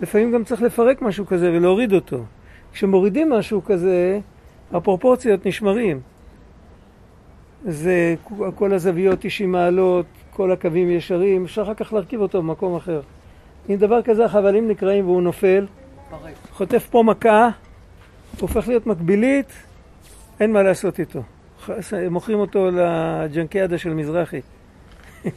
לפעמים 0.00 0.32
גם 0.32 0.44
צריך 0.44 0.62
לפרק 0.62 1.02
משהו 1.02 1.26
כזה 1.26 1.52
ולהוריד 1.52 1.92
אותו. 1.92 2.24
כשמורידים 2.72 3.30
משהו 3.30 3.64
כזה, 3.64 4.20
הפרופורציות 4.72 5.46
נשמרים. 5.46 6.00
זה 7.64 8.14
כל 8.54 8.72
הזוויות 8.72 9.18
90 9.20 9.52
מעלות, 9.52 10.06
כל 10.40 10.52
הקווים 10.52 10.90
ישרים, 10.90 11.44
אפשר 11.44 11.62
אחר 11.62 11.74
כך 11.74 11.92
להרכיב 11.92 12.20
אותו 12.20 12.42
במקום 12.42 12.76
אחר. 12.76 13.00
אם 13.70 13.76
דבר 13.76 14.02
כזה 14.02 14.24
החבלים 14.24 14.68
נקרעים 14.68 15.04
והוא 15.04 15.22
נופל, 15.22 15.66
חוטף 16.52 16.88
פה 16.90 17.02
מכה, 17.02 17.48
הופך 18.40 18.68
להיות 18.68 18.86
מקבילית, 18.86 19.52
אין 20.40 20.52
מה 20.52 20.62
לעשות 20.62 21.00
איתו. 21.00 21.22
מוכרים 22.10 22.38
אותו 22.38 22.70
לג'נקיאדה 22.70 23.78
של 23.78 23.94
מזרחי. 23.94 24.40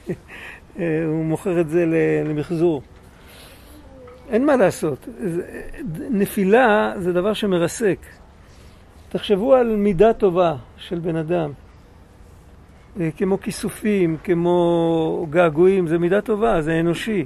הוא 0.78 1.26
מוכר 1.26 1.62
את 1.62 1.70
זה 1.70 1.86
למחזור. 2.26 2.82
אין 4.30 4.46
מה 4.46 4.56
לעשות. 4.56 5.08
נפילה 6.10 6.94
זה 6.98 7.14
דבר 7.14 7.34
שמרסק. 7.34 7.98
תחשבו 9.10 9.56
על 9.56 9.76
מידה 9.76 10.14
טובה 10.14 10.56
של 10.78 11.00
בן 11.00 11.16
אדם. 11.16 11.52
אה, 13.00 13.10
כמו 13.18 13.42
כיסופים, 13.42 14.18
כמו 14.24 15.28
געגועים, 15.30 15.88
זה 15.88 15.98
מידה 15.98 16.22
טובה, 16.22 16.62
זה 16.62 16.80
אנושי. 16.80 17.26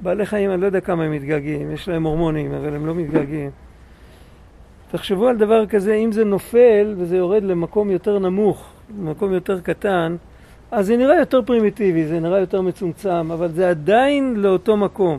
בעלי 0.00 0.26
חיים, 0.26 0.50
אני 0.50 0.60
לא 0.60 0.66
יודע 0.66 0.80
כמה 0.80 1.04
הם 1.04 1.12
מתגעגעים, 1.12 1.70
יש 1.72 1.88
להם 1.88 2.06
הורמונים, 2.06 2.52
אבל 2.52 2.74
הם 2.74 2.86
לא 2.86 2.94
מתגעגעים. 2.94 3.50
תחשבו 4.90 5.28
על 5.28 5.36
דבר 5.36 5.66
כזה, 5.66 5.94
אם 5.94 6.12
זה 6.12 6.24
נופל 6.24 6.94
וזה 6.96 7.16
יורד 7.16 7.42
למקום 7.42 7.90
יותר 7.90 8.18
נמוך, 8.18 8.72
למקום 8.98 9.32
יותר 9.32 9.60
קטן, 9.60 10.16
אז 10.70 10.86
זה 10.86 10.96
נראה 10.96 11.18
יותר 11.18 11.42
פרימיטיבי, 11.42 12.04
זה 12.04 12.20
נראה 12.20 12.38
יותר 12.38 12.60
מצומצם, 12.60 13.32
אבל 13.32 13.48
זה 13.48 13.70
עדיין 13.70 14.34
לאותו 14.36 14.76
מקום. 14.76 15.18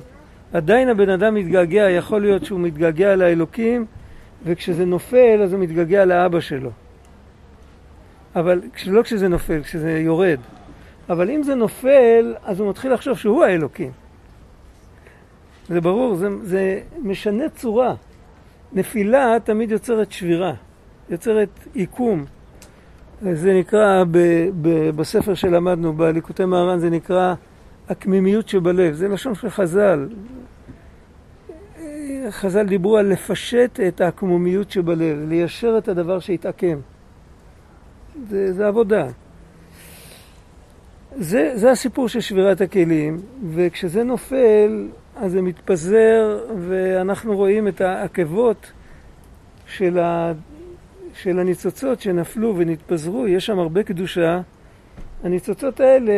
עדיין 0.54 0.90
הבן 0.90 1.10
אדם 1.10 1.34
מתגעגע, 1.34 1.90
יכול 1.90 2.22
להיות 2.22 2.46
שהוא 2.46 2.60
מתגעגע 2.60 3.16
לאלוקים, 3.16 3.86
וכשזה 4.46 4.86
נופל 4.86 5.42
אז 5.44 5.54
הוא 5.54 5.62
מתגעגע 5.62 6.06
לאבא 6.06 6.40
שלו. 6.40 6.70
אבל 8.36 8.62
לא 8.88 9.04
כשזה 9.04 9.28
נופל, 9.28 9.64
כשזה 9.64 10.00
יורד. 10.00 10.40
אבל 11.10 11.30
אם 11.30 11.44
זה 11.44 11.56
נופל, 11.56 12.36
אז 12.44 12.60
הוא 12.60 12.70
מתחיל 12.70 12.94
לחשוב 12.94 13.18
שהוא 13.18 13.44
האלוקים. 13.44 13.92
זה 15.70 15.82
ברור, 15.82 16.16
זה, 16.16 16.28
זה 16.44 16.82
משנה 17.04 17.50
צורה. 17.50 17.96
נפילה 18.74 19.38
תמיד 19.44 19.72
יוצרת 19.72 20.12
שבירה, 20.12 20.54
יוצרת 21.10 21.50
עיקום. 21.74 22.26
זה 23.22 23.54
נקרא, 23.54 24.04
ב, 24.12 24.18
ב, 24.62 24.90
בספר 24.90 25.34
שלמדנו, 25.34 25.94
בליקוטי 25.94 26.46
מהר"ן, 26.46 26.80
זה 26.80 26.90
נקרא 26.90 27.34
הקמימיות 27.90 28.50
שבלב. 28.50 28.94
זה 28.94 29.08
לשון 29.08 29.36
של 29.36 29.50
חז"ל. 29.50 30.10
חז"ל 32.30 32.64
דיברו 32.64 32.98
על 32.98 33.06
לפשט 33.06 33.80
את 33.88 34.02
העקמומיות 34.02 34.72
שבלב, 34.72 35.30
ליישר 35.30 35.76
את 35.78 35.88
הדבר 35.88 36.20
שהתעקם. 36.20 36.78
זה, 38.30 38.54
זה 38.54 38.68
עבודה. 38.68 39.08
זה, 41.18 41.52
זה 41.56 41.72
הסיפור 41.72 42.10
של 42.10 42.22
שבירת 42.22 42.62
הכלים, 42.62 43.22
וכשזה 43.50 44.04
נופל, 44.04 44.88
אז 45.16 45.32
זה 45.32 45.42
מתפזר, 45.42 46.40
ואנחנו 46.60 47.36
רואים 47.36 47.68
את 47.68 47.82
העקבות 47.82 48.72
של, 49.68 50.00
ה, 50.00 50.34
של 51.14 51.40
הניצוצות 51.40 52.02
שנפלו 52.02 52.56
ונתפזרו, 52.58 53.28
יש 53.28 53.46
שם 53.46 53.60
הרבה 53.60 53.84
קדושה. 53.84 54.42
הניצוצות 55.24 55.80
האלה, 55.80 56.14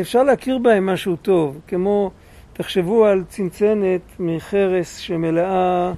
אפשר 0.00 0.22
להכיר 0.22 0.58
בהם 0.58 0.86
משהו 0.86 1.16
טוב, 1.16 1.60
כמו, 1.66 2.10
תחשבו 2.52 3.04
על 3.04 3.24
צנצנת 3.28 4.00
מחרס 4.20 4.96
שמלאה 4.96 5.92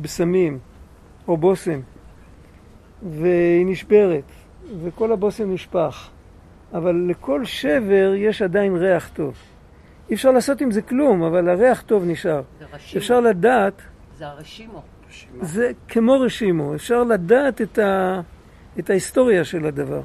בסמים 0.00 0.58
או 1.28 1.36
בושם. 1.36 1.80
והיא 3.10 3.66
נשברת, 3.66 4.24
וכל 4.84 5.12
הבושם 5.12 5.52
נשפך. 5.52 6.08
אבל 6.74 7.06
לכל 7.08 7.44
שבר 7.44 8.12
יש 8.16 8.42
עדיין 8.42 8.76
ריח 8.76 9.10
טוב. 9.14 9.34
אי 10.08 10.14
אפשר 10.14 10.30
לעשות 10.30 10.60
עם 10.60 10.70
זה 10.70 10.82
כלום, 10.82 11.22
אבל 11.22 11.48
הריח 11.48 11.82
טוב 11.82 12.04
נשאר. 12.06 12.42
זה 12.58 12.64
רשימו. 12.72 12.98
אפשר 12.98 13.20
לדעת... 13.20 13.82
זה 14.18 14.26
הרשימו. 14.26 14.82
זה 15.40 15.70
כמו 15.88 16.12
רשימו, 16.20 16.74
אפשר 16.74 17.04
לדעת 17.04 17.62
את, 17.62 17.78
ה, 17.78 18.20
את 18.78 18.90
ההיסטוריה 18.90 19.44
של 19.44 19.66
הדבר. 19.66 20.00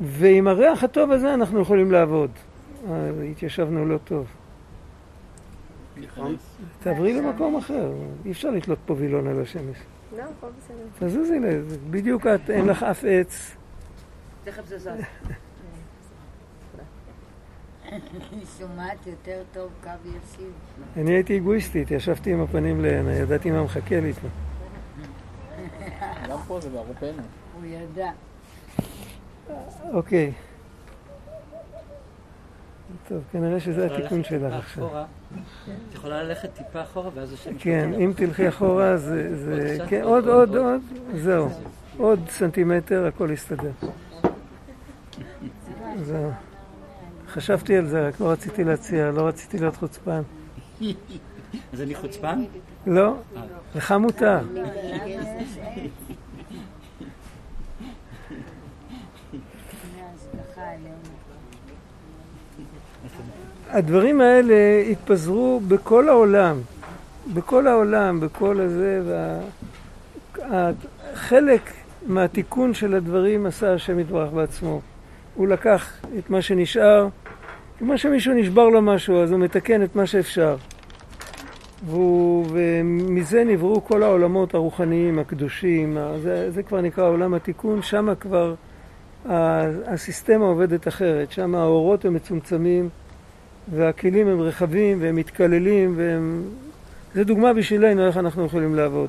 ועם 0.00 0.48
הריח 0.48 0.84
הטוב 0.84 1.10
הזה 1.10 1.34
אנחנו 1.34 1.60
יכולים 1.60 1.92
לעבוד. 1.92 2.30
אה, 2.90 3.10
התיישבנו 3.30 3.86
לא 3.86 3.98
טוב. 4.04 4.26
תעברי 6.82 7.12
למקום 7.12 7.56
אחר, 7.56 7.92
אי 8.24 8.30
אפשר 8.30 8.50
לתלות 8.50 8.78
פה 8.86 8.94
וילון 8.98 9.26
על 9.26 9.42
השמש. 9.42 9.76
לא, 10.16 10.22
הכל 10.22 10.46
בסדר. 10.58 11.06
תזוזי 11.08 11.38
לזה, 11.38 11.78
בדיוק 11.90 12.26
את, 12.26 12.50
אין 12.50 12.66
לך 12.66 12.82
אף 12.82 13.04
עץ. 13.08 13.56
תכף 14.44 14.66
זה 14.66 14.78
זז. 14.78 14.88
אני 17.92 18.44
שומעת 18.58 19.06
יותר 19.06 19.42
טוב 19.52 19.70
קו 19.82 19.90
יציב. 20.04 20.52
אני 20.96 21.10
הייתי 21.10 21.38
אגואיסטית, 21.38 21.90
ישבתי 21.90 22.32
עם 22.32 22.40
הפנים 22.40 22.80
לעינה, 22.80 23.12
ידעתי 23.12 23.50
מה 23.50 23.62
מחכה 23.62 24.00
לי 24.00 24.12
פה. 24.12 24.28
גם 26.28 26.38
פה 26.46 26.60
זה 26.60 26.70
בערופנו. 26.70 27.22
הוא 27.54 27.64
ידע. 27.64 28.10
אוקיי. 29.92 30.32
טוב, 33.08 33.22
כנראה 33.32 33.60
שזה 33.60 33.86
התיקון 33.86 34.24
שלך 34.24 34.52
עכשיו. 34.52 34.88
את 35.88 35.94
יכולה 35.94 36.22
ללכת 36.22 36.48
טיפה 36.54 36.82
אחורה 36.82 37.10
ואז 37.14 37.32
השם... 37.32 37.58
כן, 37.58 37.90
אם 37.94 38.12
תלכי 38.16 38.48
אחורה 38.48 38.96
זה... 38.96 39.78
כן, 39.88 40.02
עוד, 40.02 40.28
עוד, 40.28 40.56
עוד, 40.56 40.80
זהו. 41.14 41.48
עוד 41.96 42.20
סנטימטר, 42.28 43.06
הכל 43.06 43.30
יסתדר. 43.32 43.70
זהו. 46.02 46.30
חשבתי 47.28 47.76
על 47.76 47.86
זה, 47.86 48.08
רק 48.08 48.20
לא 48.20 48.30
רציתי 48.30 48.64
להציע, 48.64 49.10
לא 49.10 49.22
רציתי 49.22 49.58
להיות 49.58 49.76
חוצפן. 49.76 50.22
אז 51.72 51.80
אני 51.80 51.94
חוצפן? 51.94 52.44
לא, 52.86 53.14
לך 53.74 53.92
מותר. 53.92 54.38
הדברים 63.76 64.20
האלה 64.20 64.82
התפזרו 64.90 65.60
בכל 65.68 66.08
העולם, 66.08 66.56
בכל 67.34 67.66
העולם, 67.66 68.20
בכל 68.20 68.60
הזה, 68.60 69.02
והחלק 70.36 71.60
מהתיקון 72.06 72.74
של 72.74 72.94
הדברים 72.94 73.46
עשה 73.46 73.74
השם 73.74 73.98
יתברך 73.98 74.32
בעצמו. 74.32 74.80
הוא 75.34 75.48
לקח 75.48 76.00
את 76.18 76.30
מה 76.30 76.42
שנשאר, 76.42 77.08
כמו 77.78 77.98
שמישהו 77.98 78.34
נשבר 78.34 78.68
לו 78.68 78.82
משהו, 78.82 79.22
אז 79.22 79.32
הוא 79.32 79.40
מתקן 79.40 79.82
את 79.82 79.96
מה 79.96 80.06
שאפשר. 80.06 80.56
והוא, 81.86 82.46
ומזה 82.52 83.44
נבראו 83.44 83.84
כל 83.84 84.02
העולמות 84.02 84.54
הרוחניים, 84.54 85.18
הקדושים, 85.18 85.98
זה, 86.22 86.50
זה 86.50 86.62
כבר 86.62 86.80
נקרא 86.80 87.08
עולם 87.08 87.34
התיקון, 87.34 87.82
שם 87.82 88.08
כבר 88.20 88.54
הסיסטמה 89.86 90.44
עובדת 90.44 90.88
אחרת, 90.88 91.32
שם 91.32 91.54
האורות 91.54 92.04
הם 92.04 92.14
מצומצמים 92.14 92.88
והכלים 93.68 94.28
הם 94.28 94.40
רחבים 94.40 94.98
והם 95.00 95.16
מתקללים 95.16 95.94
והם... 95.96 96.42
זה 97.14 97.24
דוגמה 97.24 97.52
בשבילנו 97.52 98.06
איך 98.06 98.16
אנחנו 98.16 98.44
יכולים 98.44 98.74
לעבוד. 98.74 99.08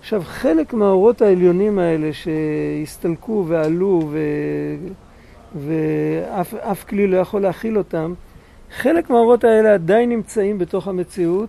עכשיו, 0.00 0.22
חלק 0.24 0.72
מהאורות 0.72 1.22
העליונים 1.22 1.78
האלה 1.78 2.10
שהסתלקו 2.12 3.44
ועלו 3.48 4.08
ו... 4.10 4.18
ואף 5.54 6.84
כלי 6.88 7.06
לא 7.06 7.16
יכול 7.16 7.42
להכיל 7.42 7.78
אותם, 7.78 8.14
חלק 8.76 9.10
מהאורות 9.10 9.44
האלה 9.44 9.74
עדיין 9.74 10.08
נמצאים 10.08 10.58
בתוך 10.58 10.88
המציאות. 10.88 11.48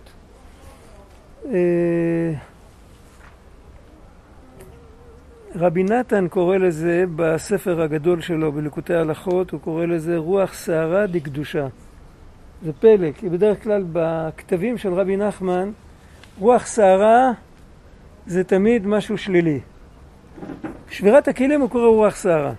אה, 1.46 2.32
רבי 5.54 5.82
נתן 5.82 6.28
קורא 6.28 6.56
לזה 6.56 7.04
בספר 7.16 7.82
הגדול 7.82 8.20
שלו, 8.20 8.52
בליקוטי 8.52 8.94
ההלכות, 8.94 9.50
הוא 9.50 9.60
קורא 9.60 9.86
לזה 9.86 10.16
רוח 10.16 10.54
סערה 10.54 11.06
דקדושה. 11.06 11.66
זה 12.64 12.72
פלא, 12.72 13.12
כי 13.12 13.28
בדרך 13.28 13.62
כלל 13.62 13.84
בכתבים 13.92 14.78
של 14.78 14.94
רבי 14.94 15.16
נחמן, 15.16 15.70
רוח 16.38 16.66
סערה 16.66 17.32
זה 18.26 18.44
תמיד 18.44 18.86
משהו 18.86 19.18
שלילי. 19.18 19.60
שבירת 20.90 21.28
הכלים 21.28 21.60
הוא 21.60 21.70
קורא 21.70 21.86
רוח 21.86 22.16
סערה. 22.16 22.52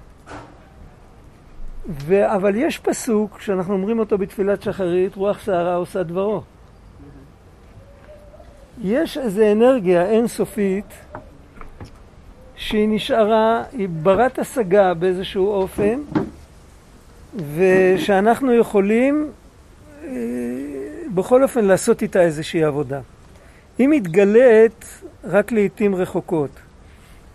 ו... 1.90 2.36
אבל 2.36 2.56
יש 2.56 2.80
פסוק 2.80 3.42
שאנחנו 3.42 3.74
אומרים 3.74 4.00
אותו 4.00 4.18
בתפילת 4.18 4.62
שחרית, 4.62 5.16
רוח 5.16 5.40
סערה 5.40 5.76
עושה 5.76 6.04
דברו. 6.04 6.42
יש 8.84 9.18
איזו 9.18 9.42
אנרגיה 9.52 10.06
אינסופית 10.06 10.94
שהיא 12.56 12.90
נשארה, 12.90 13.64
היא 13.72 13.90
ברת 13.90 14.40
השגה 14.40 14.94
באיזשהו 14.94 15.48
אופן, 15.48 16.00
ושאנחנו 17.56 18.54
יכולים 18.54 19.32
בכל 21.14 21.44
אופן 21.44 21.66
לעשות 21.66 22.02
איתה 22.02 22.22
איזושהי 22.22 22.64
עבודה. 22.64 23.02
היא 23.78 23.88
מתגלית 23.88 24.86
רק 25.24 25.52
לעיתים 25.52 25.96
רחוקות. 25.96 26.50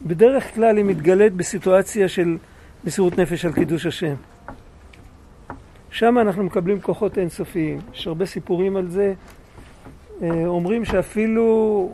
בדרך 0.02 0.54
כלל 0.54 0.76
היא 0.76 0.84
מתגלית 0.84 1.32
בסיטואציה 1.32 2.08
של 2.08 2.36
מסירות 2.84 3.18
נפש 3.18 3.44
על 3.44 3.52
קידוש 3.52 3.86
השם. 3.86 4.14
שם 5.90 6.18
אנחנו 6.18 6.44
מקבלים 6.44 6.80
כוחות 6.80 7.18
אינסופיים. 7.18 7.78
יש 7.94 8.06
הרבה 8.06 8.26
סיפורים 8.26 8.76
על 8.76 8.88
זה. 8.88 9.14
אה, 10.22 10.46
אומרים 10.46 10.84
שאפילו 10.84 11.90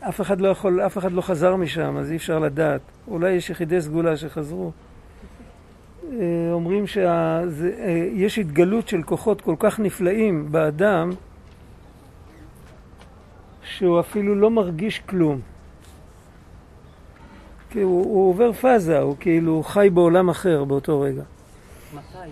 אף 0.00 0.20
אחד 0.20 0.40
לא 0.40 0.48
יכול, 0.48 0.80
אף 0.80 0.98
אחד 0.98 1.12
לא 1.12 1.20
חזר 1.20 1.56
משם, 1.56 1.96
אז 1.96 2.10
אי 2.10 2.16
אפשר 2.16 2.38
לדעת. 2.38 2.80
אולי 3.08 3.30
יש 3.30 3.50
יחידי 3.50 3.80
סגולה 3.80 4.16
שחזרו. 4.16 4.72
אומרים 6.54 6.86
שיש 6.86 8.38
אה, 8.38 8.42
התגלות 8.44 8.88
של 8.88 9.02
כוחות 9.02 9.40
כל 9.40 9.54
כך 9.58 9.80
נפלאים 9.80 10.52
באדם, 10.52 11.10
שהוא 13.62 14.00
אפילו 14.00 14.34
לא 14.34 14.50
מרגיש 14.50 14.98
כלום. 14.98 15.40
כי 17.70 17.80
הוא, 17.80 18.04
הוא 18.04 18.30
עובר 18.30 18.52
פאזה, 18.52 18.98
הוא 18.98 19.16
כאילו 19.20 19.62
חי 19.62 19.88
בעולם 19.94 20.28
אחר 20.28 20.64
באותו 20.64 21.00
רגע. 21.00 21.22
מתי? 21.94 22.30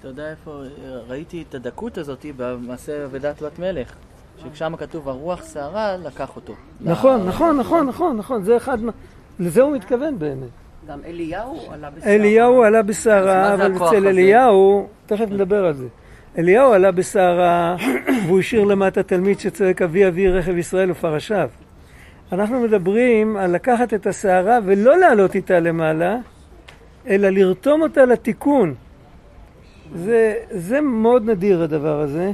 אתה 0.00 0.08
יודע 0.08 0.30
איפה, 0.30 0.62
ראיתי 1.08 1.44
את 1.48 1.54
הדקות 1.54 1.98
הזאת 1.98 2.26
במעשה 2.36 3.04
אבדת 3.04 3.42
בת 3.42 3.58
מלך. 3.58 3.94
ששם 4.38 4.76
כתוב 4.76 5.08
הרוח 5.08 5.42
סערה, 5.42 5.96
לקח 5.96 6.36
אותו. 6.36 6.54
נכון, 6.80 7.26
נכון, 7.26 7.56
נכון, 7.56 7.86
נכון, 7.86 8.16
נכון, 8.16 8.44
זה 8.44 8.56
אחד, 8.56 8.78
לזה 9.38 9.62
הוא 9.62 9.76
מתכוון 9.76 10.18
באמת. 10.18 10.65
גם 10.88 10.98
אליהו 11.06 11.72
עלה 11.72 11.90
בסערה. 11.90 12.14
אליהו 12.14 12.62
עלה 12.62 12.82
בסערה, 12.82 13.54
אבל 13.54 13.76
אצל 13.76 14.08
אליהו, 14.08 14.88
תכף 15.06 15.30
נדבר 15.30 15.66
על 15.66 15.74
זה. 15.74 15.86
אליהו 16.38 16.72
עלה 16.72 16.92
בסערה 16.92 17.76
והוא 18.26 18.38
השאיר 18.38 18.64
למטה 18.64 19.02
תלמיד 19.02 19.38
שצועק 19.38 19.82
אבי 19.82 20.08
אבי 20.08 20.28
רכב 20.28 20.56
ישראל 20.56 20.90
ופרשיו. 20.90 21.48
אנחנו 22.32 22.60
מדברים 22.60 23.36
על 23.36 23.50
לקחת 23.50 23.94
את 23.94 24.06
הסערה 24.06 24.58
ולא 24.64 24.96
לעלות 24.96 25.34
איתה 25.34 25.60
למעלה, 25.60 26.16
אלא 27.06 27.28
לרתום 27.28 27.82
אותה 27.82 28.04
לתיקון. 28.04 28.74
זה, 29.94 30.34
זה 30.50 30.80
מאוד 30.80 31.30
נדיר 31.30 31.62
הדבר 31.62 32.00
הזה. 32.00 32.32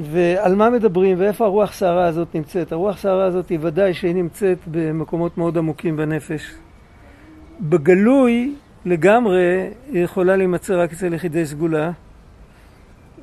ועל 0.00 0.54
מה 0.54 0.70
מדברים 0.70 1.20
ואיפה 1.20 1.44
הרוח 1.44 1.72
סערה 1.72 2.06
הזאת 2.06 2.34
נמצאת? 2.34 2.72
הרוח 2.72 2.98
סערה 2.98 3.24
הזאת 3.24 3.48
היא 3.48 3.58
ודאי 3.62 3.94
שהיא 3.94 4.14
נמצאת 4.14 4.58
במקומות 4.66 5.38
מאוד 5.38 5.58
עמוקים 5.58 5.96
בנפש. 5.96 6.54
בגלוי 7.60 8.54
לגמרי 8.84 9.68
היא 9.92 10.04
יכולה 10.04 10.36
להימצא 10.36 10.82
רק 10.82 10.92
אצל 10.92 11.14
יחידי 11.14 11.46
סגולה. 11.46 11.90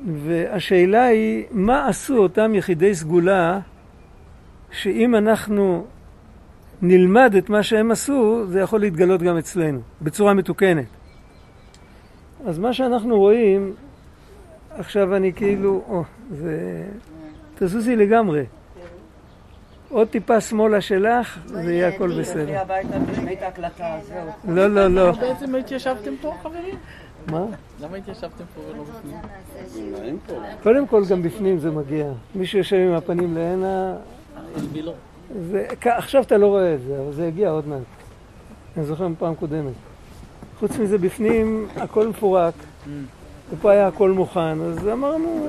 והשאלה 0.06 1.04
היא, 1.04 1.44
מה 1.50 1.88
עשו 1.88 2.16
אותם 2.16 2.54
יחידי 2.54 2.94
סגולה 2.94 3.60
שאם 4.70 5.14
אנחנו 5.14 5.86
נלמד 6.82 7.34
את 7.38 7.50
מה 7.50 7.62
שהם 7.62 7.90
עשו, 7.90 8.46
זה 8.46 8.60
יכול 8.60 8.80
להתגלות 8.80 9.22
גם 9.22 9.38
אצלנו, 9.38 9.80
בצורה 10.02 10.34
מתוקנת. 10.34 10.86
אז 12.46 12.58
מה 12.58 12.72
שאנחנו 12.72 13.18
רואים, 13.18 13.72
עכשיו 14.70 15.16
אני 15.16 15.32
כאילו, 15.32 15.82
או, 15.88 16.04
זה... 16.30 16.84
תזוזי 17.58 17.96
לגמרי. 17.96 18.44
עוד 19.90 20.08
טיפה 20.08 20.40
שמאלה 20.40 20.80
שלך, 20.80 21.38
זה 21.46 21.72
יהיה 21.72 21.88
הכל 21.88 22.20
בסדר. 22.20 22.62
לא, 24.48 24.66
לא, 24.66 24.86
לא. 24.86 25.12
בעצם 25.12 25.54
התיישבתם 25.54 26.14
פה, 26.20 26.34
חברים? 26.42 26.74
מה? 27.30 27.44
למה 27.80 27.96
התיישבתם 27.96 28.44
פה 28.54 28.60
ולא 28.70 28.84
בפנים? 28.84 30.18
קודם 30.62 30.86
כל 30.86 31.02
גם 31.10 31.22
בפנים 31.22 31.58
זה 31.58 31.70
מגיע. 31.70 32.06
מי 32.34 32.46
שיושב 32.46 32.76
עם 32.76 32.92
הפנים 32.92 33.34
להנה... 33.36 33.96
עכשיו 35.84 36.22
אתה 36.22 36.36
לא 36.36 36.46
רואה 36.46 36.74
את 36.74 36.80
זה, 36.80 37.00
אבל 37.04 37.12
זה 37.12 37.26
יגיע 37.26 37.50
עוד 37.50 37.68
מעט. 37.68 37.80
אני 38.76 38.84
זוכר 38.84 39.08
מפעם 39.08 39.34
קודמת. 39.34 39.72
חוץ 40.58 40.78
מזה 40.78 40.98
בפנים 40.98 41.68
הכל 41.76 42.08
מפורק. 42.08 42.54
Mm. 42.54 42.88
ופה 43.50 43.70
היה 43.70 43.86
הכל 43.86 44.10
מוכן, 44.10 44.60
אז 44.60 44.88
אמרנו, 44.88 45.46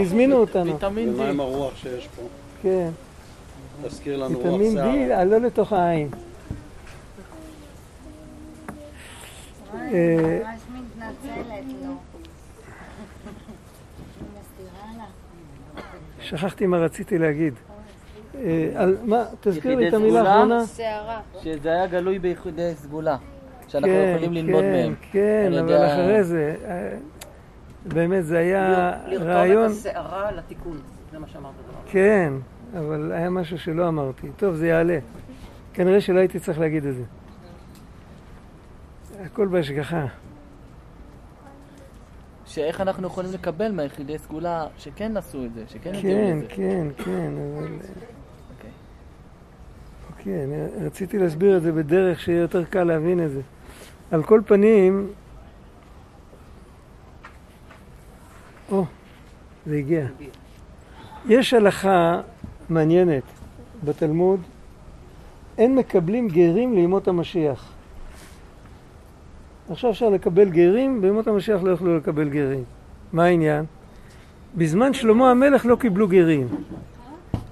הזמינו 0.00 0.36
אותנו. 0.36 0.72
ויטמין 0.72 1.14
ומה 1.14 1.28
עם 1.28 1.40
הרוח 1.40 1.76
שיש 1.76 2.08
פה? 2.16 2.22
כן. 2.62 2.90
תזכיר 3.82 4.16
לנו 4.16 4.38
רוח 4.38 4.46
ויטמין 4.46 4.72
שיער. 4.72 5.20
D, 5.20 5.24
לא 5.24 5.38
לתוך 5.38 5.72
העין. 5.72 6.08
אה, 9.74 10.40
לא. 11.82 11.92
שכחתי 16.20 16.66
מה 16.66 16.78
רציתי 16.78 17.18
להגיד. 17.18 17.54
אה, 18.34 18.70
על 18.74 18.96
מה, 19.04 19.24
תזכיר 19.40 19.76
לי 19.76 19.88
את 19.88 19.94
המילה? 19.94 20.22
האחרונה. 20.22 20.64
שזה 21.42 21.68
היה 21.72 21.86
גלוי 21.86 22.18
ביחידי 22.18 22.72
סגולה. 22.76 23.16
שאנחנו 23.68 23.88
כן, 23.88 24.12
יכולים 24.16 24.32
ללמוד 24.32 24.62
כן, 24.62 24.72
מהם. 24.72 24.94
כן, 25.12 25.44
על 25.46 25.58
אבל 25.58 25.86
אחרי 25.86 26.24
זה, 26.24 26.54
אה, 26.64 26.96
באמת 27.86 28.24
זה 28.24 28.38
היה 28.38 28.92
לרתום 29.06 29.28
רעיון, 29.28 29.66
את 29.66 29.70
השערה 29.70 30.32
לתיקון. 30.32 30.78
זה 31.12 31.18
מה 31.18 31.26
שאמרת. 31.28 31.52
כן, 31.86 32.32
אבל 32.78 33.12
היה 33.12 33.30
משהו 33.30 33.58
שלא 33.58 33.88
אמרתי. 33.88 34.28
טוב, 34.36 34.54
זה 34.54 34.66
יעלה. 34.66 34.98
כנראה 35.74 36.00
שלא 36.00 36.18
הייתי 36.18 36.40
צריך 36.40 36.58
להגיד 36.58 36.86
את 36.86 36.94
זה. 36.94 37.02
הכל 39.24 39.46
בהשגחה. 39.46 40.06
שאיך 42.46 42.80
אנחנו 42.80 43.06
יכולים 43.06 43.32
לקבל 43.32 43.72
מהיחידי 43.72 44.18
סגולה 44.18 44.66
שכן 44.78 45.16
עשו 45.16 45.44
את 45.44 45.54
זה, 45.54 45.64
שכן 45.68 45.94
הגיעו 45.94 46.20
כן, 46.20 46.36
לזה. 46.38 46.46
כן, 46.48 46.86
כן, 47.04 47.32
אבל... 47.36 47.64
אוקיי. 48.56 48.70
אוקיי, 50.10 50.44
אני 50.44 50.86
רציתי 50.86 51.18
להסביר 51.18 51.56
את 51.56 51.62
זה 51.62 51.72
בדרך 51.72 52.20
שיהיה 52.20 52.40
יותר 52.40 52.64
קל 52.64 52.84
להבין 52.84 53.24
את 53.24 53.30
זה. 53.30 53.40
על 54.10 54.22
כל 54.22 54.40
פנים... 54.46 55.12
או, 58.70 58.84
זה 59.66 59.76
הגיע. 59.76 60.06
יש 61.28 61.54
הלכה 61.54 62.20
מעניינת 62.70 63.22
בתלמוד, 63.84 64.40
אין 65.58 65.74
מקבלים 65.74 66.28
גרים 66.28 66.74
לימות 66.74 67.08
המשיח. 67.08 67.72
עכשיו 69.70 69.90
אפשר 69.90 70.08
לקבל 70.08 70.48
גרים, 70.48 71.00
בימות 71.00 71.26
המשיח 71.26 71.62
לא 71.62 71.70
יוכלו 71.70 71.96
לקבל 71.96 72.28
גרים. 72.28 72.64
מה 73.12 73.24
העניין? 73.24 73.64
בזמן 74.56 74.92
שלמה 74.92 75.30
המלך 75.30 75.66
לא 75.66 75.76
קיבלו 75.76 76.08
גרים. 76.08 76.46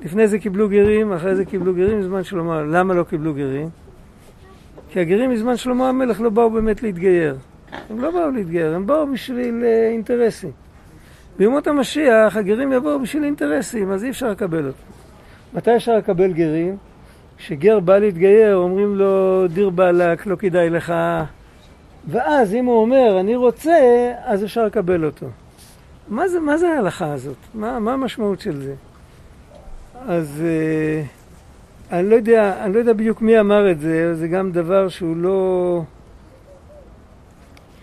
לפני 0.05 0.29
זה 0.29 0.38
קיבלו 0.38 0.68
גרים, 0.68 1.12
אחרי 1.12 1.37
זה 1.37 1.44
קיבלו 1.44 1.75
גרים, 1.75 2.01
בזמן 2.01 2.25
שלמה. 2.25 2.62
למה 2.62 2.94
לא 2.94 3.03
קיבלו 3.03 3.35
גרים? 3.35 3.68
כי 4.90 5.01
הגרים 5.01 5.31
מזמן 5.31 5.57
שלמה 5.57 5.88
המלך 5.88 6.20
לא 6.20 6.31
באו 6.31 6.51
באמת 6.51 6.83
להתגייר. 6.83 7.37
הם 7.90 8.01
לא 8.01 8.11
באו 8.11 8.31
להתגייר, 8.31 8.75
הם 8.75 8.87
באו 8.87 9.07
בשביל 9.12 9.64
אה, 9.64 9.88
אינטרסים. 9.88 10.51
בימות 11.38 11.66
המשיח 11.66 12.37
הגרים 12.37 12.72
יבואו 12.72 13.01
בשביל 13.01 13.25
אינטרסים, 13.25 13.90
אז 13.90 14.05
אי 14.05 14.11
אפשר 14.11 14.31
לקבל 14.31 14.66
אותם. 14.66 14.92
מתי 15.55 15.77
אפשר 15.77 15.97
לקבל 15.97 16.33
גרים? 16.33 16.77
כשגר 17.38 17.81
בא 17.81 17.99
להתגייר, 17.99 18.57
אומרים 18.57 18.97
לו, 18.97 19.45
דיר 19.49 19.71
באלק, 19.71 20.27
לא 20.27 20.37
כדאי 20.37 20.71
לך. 20.71 20.95
ואז 22.09 22.55
אם 22.55 22.65
הוא 22.65 22.81
אומר, 22.81 23.21
אני 23.21 23.37
רוצה, 23.37 23.79
אז 24.25 24.45
אפשר 24.45 24.65
לקבל 24.65 25.05
אותו. 25.05 25.27
מה 26.09 26.29
זה, 26.29 26.41
מה 26.41 26.57
זה 26.57 26.69
ההלכה 26.69 27.12
הזאת? 27.12 27.37
מה, 27.55 27.79
מה 27.79 27.93
המשמעות 27.93 28.41
של 28.41 28.61
זה? 28.61 28.75
אז 30.09 30.43
אה, 30.45 31.03
אני, 31.99 32.11
לא 32.11 32.15
יודע, 32.15 32.65
אני 32.65 32.75
לא 32.75 32.79
יודע 32.79 32.93
בדיוק 32.93 33.23
מי 33.23 33.41
אמר 33.41 33.71
את 33.71 33.81
זה, 33.81 34.15
זה 34.15 34.29
גם 34.29 34.53
דבר 34.53 34.88
שהוא 34.88 35.17
לא... 35.17 35.83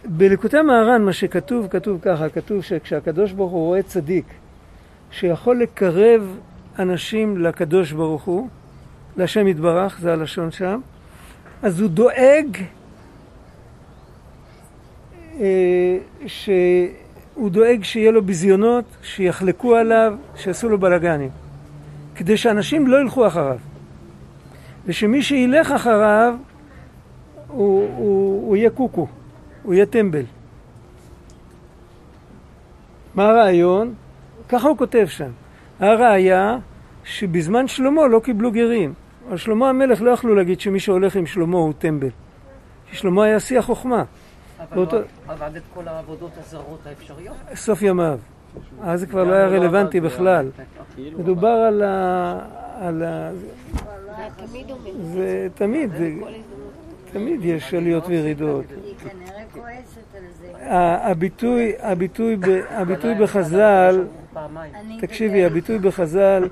בליקוטי 0.05 0.61
מהר"ן 0.61 1.01
מה 1.01 1.13
שכתוב, 1.13 1.67
כתוב 1.67 1.99
ככה, 2.01 2.29
כתוב 2.29 2.63
שכשהקדוש 2.63 3.31
ברוך 3.31 3.51
הוא 3.51 3.65
רואה 3.65 3.83
צדיק 3.83 4.25
שיכול 5.11 5.59
לקרב 5.59 6.37
אנשים 6.79 7.37
לקדוש 7.37 7.91
ברוך 7.91 8.23
הוא, 8.23 8.47
להשם 9.17 9.47
יתברך, 9.47 9.99
זה 9.99 10.13
הלשון 10.13 10.51
שם, 10.51 10.79
אז 11.63 11.81
הוא 11.81 11.89
דואג 11.89 12.57
אה, 15.39 15.97
שהוא 16.27 17.49
דואג 17.49 17.83
שיהיה 17.83 18.11
לו 18.11 18.21
ביזיונות, 18.23 18.85
שיחלקו 19.03 19.75
עליו, 19.75 20.13
שיעשו 20.35 20.69
לו 20.69 20.77
בלאגנים, 20.77 21.29
כדי 22.15 22.37
שאנשים 22.37 22.87
לא 22.87 23.01
ילכו 23.01 23.27
אחריו, 23.27 23.57
ושמי 24.85 25.23
שילך 25.23 25.71
אחריו 25.71 26.35
הוא, 27.47 27.89
הוא, 27.97 28.47
הוא 28.47 28.57
יהיה 28.57 28.69
קוקו, 28.69 29.07
הוא 29.63 29.73
יהיה 29.73 29.85
טמבל. 29.85 30.23
מה 33.15 33.29
הרעיון? 33.29 33.93
ככה 34.49 34.67
הוא 34.67 34.77
כותב 34.77 35.05
שם. 35.09 35.29
הראיה 35.79 36.57
שבזמן 37.09 37.67
שלמה 37.67 38.07
לא 38.07 38.19
קיבלו 38.23 38.51
גרים. 38.51 38.93
על 39.31 39.37
שלמה 39.37 39.69
המלך 39.69 40.01
לא 40.01 40.11
יכלו 40.11 40.35
להגיד 40.35 40.59
שמי 40.59 40.79
שהולך 40.79 41.15
עם 41.15 41.25
שלמה 41.25 41.57
הוא 41.57 41.73
טמבל. 41.79 42.09
כי 42.89 42.95
שלמה 42.95 43.23
היה 43.25 43.39
שיא 43.39 43.59
החוכמה. 43.59 44.03
אבל 44.59 44.75
באותו- 44.75 44.97
לא 44.97 45.03
עבד 45.33 45.55
את 45.55 45.61
כל 45.73 45.87
העבודות 45.87 46.31
הזרות 46.39 46.79
האפשריות. 46.85 47.35
סוף 47.55 47.81
ימיו. 47.81 48.19
אז 48.81 48.99
זה 48.99 49.05
כבר 49.07 49.23
לא 49.23 49.33
היה 49.33 49.47
רלוונטי 49.47 49.99
בכלל. 49.99 50.49
מדובר 51.17 51.47
על 51.47 51.81
ה... 51.81 52.39
על 52.79 53.03
ה... 53.03 53.31
זה 55.13 55.47
תמיד. 55.55 55.91
תמיד 57.11 57.39
יש 57.45 57.73
עליות 57.73 58.07
וירידות. 58.07 58.65
זה. 58.69 58.75
ה- 60.61 61.11
הביטוי, 61.11 61.73
בחז"ל, 63.15 64.03
תקשיבי, 65.01 65.45
הביטוי 65.45 65.79
בחז"ל 65.79 66.47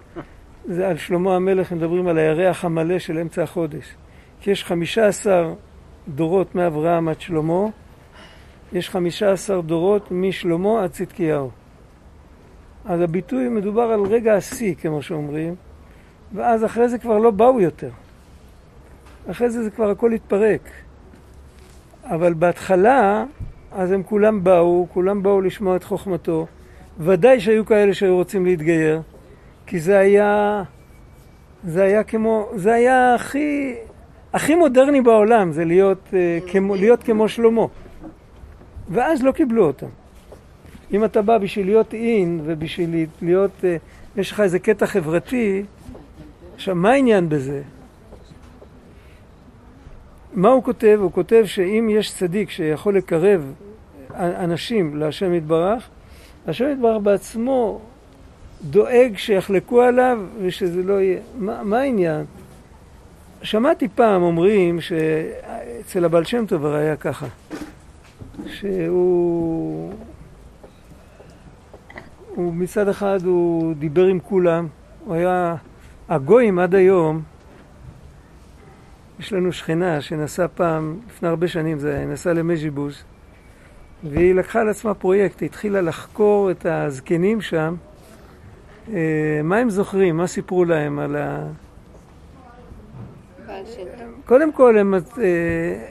זה 0.67 0.88
על 0.88 0.97
שלמה 0.97 1.36
המלך, 1.36 1.71
מדברים 1.71 2.08
על 2.08 2.17
הירח 2.17 2.65
המלא 2.65 2.99
של 2.99 3.19
אמצע 3.19 3.43
החודש. 3.43 3.95
כי 4.41 4.51
יש 4.51 4.63
חמישה 4.63 5.08
עשר 5.08 5.53
דורות 6.08 6.56
מאברהם 6.56 7.08
עד 7.08 7.21
שלמה, 7.21 7.65
יש 8.73 8.89
חמישה 8.89 9.32
עשר 9.32 9.62
דורות 9.62 10.12
משלמה 10.12 10.84
עד 10.84 10.91
צדקיהו. 10.91 11.49
אז 12.86 13.01
הביטוי 13.01 13.49
מדובר 13.49 13.82
על 13.82 14.01
רגע 14.01 14.34
השיא, 14.34 14.75
כמו 14.75 15.01
שאומרים, 15.01 15.56
ואז 16.34 16.65
אחרי 16.65 16.89
זה 16.89 16.97
כבר 16.97 17.17
לא 17.17 17.32
באו 17.32 17.62
יותר. 17.62 17.89
אחרי 19.32 19.49
זה 19.49 19.63
זה 19.63 19.71
כבר 19.71 19.89
הכל 19.89 20.13
התפרק. 20.13 20.62
אבל 22.03 22.34
בהתחלה, 22.34 23.25
אז 23.71 23.91
הם 23.91 24.03
כולם 24.03 24.43
באו, 24.43 24.88
כולם 24.93 25.23
באו 25.23 25.41
לשמוע 25.41 25.75
את 25.75 25.84
חוכמתו. 25.84 26.47
ודאי 26.99 27.39
שהיו 27.39 27.65
כאלה 27.65 27.93
שהיו 27.93 28.15
רוצים 28.15 28.45
להתגייר, 28.45 29.01
כי 29.67 29.80
זה 29.80 29.99
היה, 29.99 30.63
זה 31.63 31.84
היה 31.84 32.03
כמו, 32.03 32.49
זה 32.56 32.73
היה 32.73 33.15
הכי, 33.15 33.75
הכי 34.34 34.56
מודרני 34.56 35.01
בעולם, 35.01 35.51
זה 35.51 35.65
להיות, 35.65 36.08
אה, 36.13 36.39
כמו, 36.51 36.75
להיות 36.75 37.03
כמו 37.03 37.30
שלמה. 37.30 37.65
ואז 38.89 39.23
לא 39.23 39.32
קיבלו 39.32 39.65
אותם. 39.67 39.88
אם 40.91 41.06
אתה 41.06 41.21
בא 41.21 41.38
בשביל 41.38 41.65
להיות 41.65 41.93
אין 41.93 42.41
ובשביל 42.43 43.06
להיות, 43.21 43.51
אה, 43.63 43.77
יש 44.17 44.32
לך 44.32 44.39
איזה 44.39 44.60
קטע 44.60 44.86
חברתי, 44.86 45.63
עכשיו 46.56 46.75
מה 46.75 46.91
העניין 46.91 47.30
בזה? 47.30 47.62
מה 50.34 50.49
הוא 50.49 50.63
כותב? 50.63 50.97
הוא 51.01 51.12
כותב 51.12 51.43
שאם 51.45 51.89
יש 51.91 52.13
צדיק 52.13 52.49
שיכול 52.49 52.97
לקרב 52.97 53.53
אנשים 54.15 54.95
להשם 54.95 55.34
יתברך, 55.34 55.89
השם 56.47 56.71
יתברך 56.71 57.01
בעצמו 57.03 57.82
דואג 58.63 59.17
שיחלקו 59.17 59.82
עליו 59.82 60.20
ושזה 60.41 60.84
לא 60.84 61.02
יהיה. 61.02 61.20
מה, 61.38 61.63
מה 61.63 61.80
העניין? 61.80 62.26
שמעתי 63.41 63.88
פעם 63.96 64.22
אומרים 64.22 64.82
שאצל 64.82 66.06
הבעל 66.06 66.24
שם 66.24 66.46
טוב 66.46 66.65
הרי 66.65 66.80
היה 66.80 66.96
ככה, 66.96 67.28
שהוא 68.46 69.93
הוא 72.36 72.54
מצד 72.54 72.88
אחד 72.88 73.20
הוא 73.26 73.74
דיבר 73.76 74.06
עם 74.06 74.20
כולם, 74.20 74.67
הוא 75.06 75.15
היה, 75.15 75.56
הגויים 76.10 76.60
עד 76.60 76.76
היום, 76.76 77.22
יש 79.20 79.34
לנו 79.34 79.52
שכנה 79.52 80.02
שנסעה 80.02 80.48
פעם, 80.48 81.00
לפני 81.08 81.30
הרבה 81.30 81.48
שנים 81.48 81.80
זה 81.80 81.96
היה, 81.96 82.06
נסעה 82.06 82.34
למז'יבוז 82.34 83.04
והיא 84.04 84.36
לקחה 84.36 84.62
על 84.62 84.70
עצמה 84.70 84.93
פרויקט, 84.93 85.41
התחילה 85.41 85.82
לחקור 85.82 86.52
את 86.52 86.65
הזקנים 86.65 87.41
שם, 87.41 87.76
מה 89.43 89.58
הם 89.58 89.69
זוכרים, 89.69 90.17
מה 90.17 90.28
סיפרו 90.28 90.65
להם 90.65 91.00
על 91.00 91.15
ה... 91.15 91.47
קודם 94.26 94.52
כל 94.52 94.78
הם, 94.78 94.93
אה, 94.93 95.00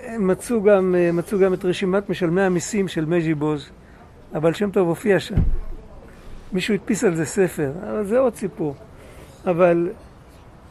הם 0.06 0.26
מצאו, 0.26 0.62
גם, 0.62 0.94
אה, 0.98 1.12
מצאו 1.12 1.38
גם 1.38 1.54
את 1.54 1.64
רשימת 1.64 2.10
משלמי 2.10 2.42
המיסים 2.42 2.88
של 2.88 3.04
מז'יבוז, 3.04 3.70
אבל 4.34 4.52
שם 4.52 4.70
טוב 4.70 4.88
הופיע 4.88 5.20
שם. 5.20 5.34
מישהו 6.52 6.74
הדפיס 6.74 7.04
על 7.04 7.14
זה 7.14 7.24
ספר, 7.24 7.72
אבל 7.90 8.04
זה 8.04 8.18
עוד 8.18 8.34
סיפור. 8.34 8.74
אבל 9.46 9.90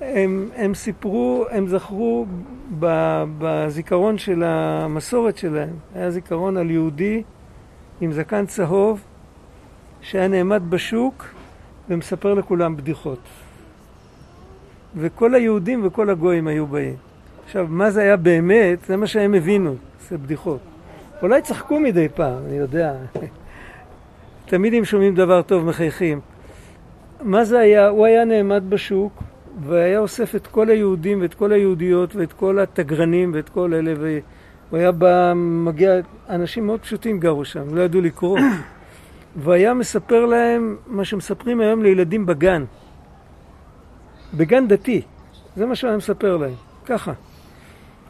הם, 0.02 0.50
הם 0.56 0.74
סיפרו, 0.74 1.46
הם 1.52 1.68
זכרו 1.68 2.26
בזיכרון 3.38 4.18
של 4.18 4.44
המסורת 4.44 5.38
שלהם, 5.38 5.74
היה 5.96 6.12
זיכרון 6.12 6.58
על 6.58 6.72
יהודי 6.72 7.24
עם 8.02 8.12
זקן 8.12 8.46
צהוב 8.46 9.02
שהיה 10.02 10.28
נעמד 10.28 10.64
בשוק 10.70 11.26
ומספר 11.90 12.34
לכולם 12.34 12.78
בדיחות. 12.78 13.20
וכל 14.98 15.36
היהודים 15.36 15.88
וכל 15.88 16.10
הגויים 16.10 16.48
היו 16.48 16.68
באים. 16.68 16.96
עכשיו, 17.46 17.68
מה 17.70 17.92
זה 17.92 18.02
היה 18.02 18.18
באמת, 18.18 18.80
זה 18.88 18.98
מה 18.98 19.08
שהם 19.08 19.34
הבינו, 19.34 19.76
זה 20.10 20.18
בדיחות. 20.18 20.60
אולי 21.22 21.42
צחקו 21.42 21.80
מדי 21.80 22.08
פעם, 22.10 22.46
אני 22.48 22.58
יודע. 22.58 22.94
תמיד 24.50 24.74
אם 24.74 24.86
שומעים 24.86 25.16
דבר 25.16 25.42
טוב 25.42 25.66
מחייכים. 25.66 26.20
מה 27.22 27.46
זה 27.46 27.60
היה? 27.60 27.88
הוא 27.88 28.06
היה 28.06 28.26
נעמד 28.26 28.64
בשוק 28.70 29.24
והיה 29.64 30.00
אוסף 30.00 30.36
את 30.36 30.48
כל 30.48 30.70
היהודים 30.70 31.22
ואת 31.22 31.34
כל 31.34 31.52
היהודיות 31.52 32.16
ואת 32.16 32.34
כל 32.34 32.60
התגרנים 32.60 33.32
ואת 33.34 33.50
כל 33.50 33.74
אלה 33.74 33.94
והוא 33.98 34.80
היה 34.80 34.92
בא, 34.92 35.34
מגיע, 35.36 35.92
אנשים 36.30 36.66
מאוד 36.66 36.80
פשוטים 36.80 37.20
גרו 37.20 37.46
שם, 37.46 37.76
לא 37.76 37.82
ידעו 37.82 38.02
לקרוא 38.02 38.40
והיה 39.36 39.74
מספר 39.74 40.26
להם 40.26 40.78
מה 40.88 41.06
שמספרים 41.06 41.62
היום 41.62 41.84
לילדים 41.84 42.26
בגן. 42.26 42.66
בגן 44.34 44.68
דתי, 44.68 45.02
זה 45.56 45.66
מה 45.66 45.76
שהוא 45.76 45.88
היה 45.88 45.98
מספר 45.98 46.38
להם, 46.38 46.54
ככה. 46.86 47.14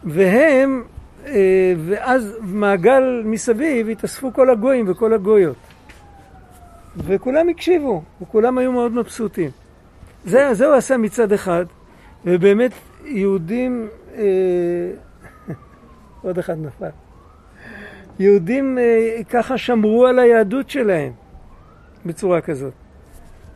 והם, 0.04 0.84
אה, 1.26 1.74
ואז 1.86 2.38
מעגל 2.42 3.22
מסביב 3.26 3.90
התאספו 3.90 4.34
כל 4.34 4.50
הגויים 4.50 4.86
וכל 4.90 5.14
הגויות. 5.14 5.56
וכולם 6.98 7.50
הקשיבו, 7.50 8.04
וכולם 8.22 8.58
היו 8.58 8.72
מאוד 8.72 8.92
מבסוטים. 8.92 9.50
זה, 10.26 10.54
זה 10.54 10.66
הוא 10.66 10.76
עשה 10.76 10.98
מצד 10.98 11.32
אחד, 11.32 11.66
ובאמת 12.26 12.72
יהודים, 13.06 13.88
אה, 14.16 14.24
עוד 16.22 16.38
אחד 16.38 16.58
נפל, 16.58 16.90
יהודים 18.20 18.78
אה, 18.78 19.24
ככה 19.30 19.58
שמרו 19.58 20.06
על 20.06 20.20
היהדות 20.20 20.70
שלהם 20.70 21.12
בצורה 22.06 22.42
כזאת. 22.42 22.74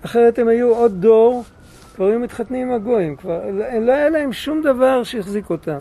אחרת 0.06 0.40
הם 0.40 0.48
היו 0.48 0.76
עוד 0.76 1.02
דור, 1.02 1.44
כבר 1.96 2.06
היו 2.06 2.20
מתחתנים 2.20 2.68
עם 2.68 2.74
הגויים, 2.74 3.16
כבר 3.16 3.42
לא, 3.52 3.80
לא 3.80 3.92
היה 3.92 4.10
להם 4.10 4.34
שום 4.34 4.62
דבר 4.62 5.04
שהחזיק 5.04 5.50
אותם. 5.50 5.78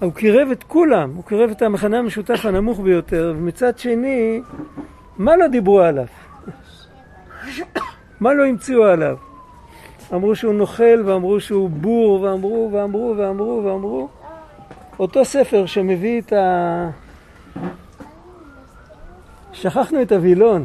הוא 0.00 0.12
קירב 0.12 0.50
את 0.50 0.62
כולם, 0.62 1.12
הוא 1.14 1.24
קירב 1.24 1.50
את 1.50 1.62
המחנה 1.62 1.98
המשותף 1.98 2.46
הנמוך 2.46 2.80
ביותר, 2.80 3.34
ומצד 3.36 3.78
שני, 3.78 4.42
מה 5.18 5.36
לא 5.36 5.46
דיברו 5.46 5.80
עליו? 5.80 6.06
מה 8.20 8.34
לא 8.34 8.46
המציאו 8.46 8.84
עליו? 8.84 9.16
אמרו 10.14 10.36
שהוא 10.36 10.54
נוכל, 10.54 11.02
ואמרו 11.04 11.40
שהוא 11.40 11.70
בור, 11.70 12.20
ואמרו, 12.20 12.70
ואמרו, 12.72 13.14
ואמרו, 13.18 13.62
ואמרו. 13.64 14.08
אותו 14.98 15.24
ספר 15.24 15.66
שמביא 15.66 16.20
את 16.20 16.32
ה... 16.32 16.90
שכחנו 19.52 20.02
את 20.02 20.12
הווילון. 20.12 20.64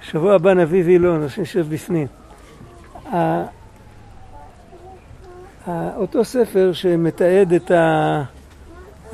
שבוע 0.00 0.34
הבא 0.34 0.54
נביא 0.54 0.84
וילון, 0.84 1.22
אז 1.22 1.38
נשב 1.38 1.66
בפנים. 1.70 2.06
אותו 5.96 6.24
ספר 6.24 6.72
שמתעד 6.72 7.52
את, 7.52 7.70
ה... 7.70 8.22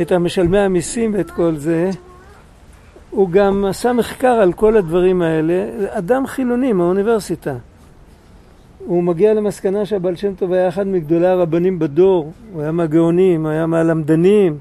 את 0.03 0.13
המשלמי 0.13 0.59
המיסים 0.59 1.15
ואת 1.15 1.31
כל 1.31 1.57
זה, 1.57 1.91
הוא 3.11 3.31
גם 3.31 3.65
עשה 3.65 3.93
מחקר 3.93 4.29
על 4.33 4.53
כל 4.53 4.77
הדברים 4.77 5.23
האלה. 5.23 5.69
אדם 5.89 6.27
חילוני 6.27 6.73
מהאוניברסיטה. 6.73 7.55
הוא 8.87 9.03
מגיע 9.03 9.35
למסקנה 9.35 9.87
שהבעל 9.87 10.17
שם 10.17 10.35
טוב 10.35 10.53
היה 10.53 10.69
אחד 10.69 10.87
מגדולי 10.87 11.27
הרבנים 11.27 11.79
בדור, 11.79 12.33
הוא 12.53 12.63
היה 12.63 12.73
מהגאונים, 12.73 13.47
היה 13.47 13.67
מהלמדנים, 13.67 14.59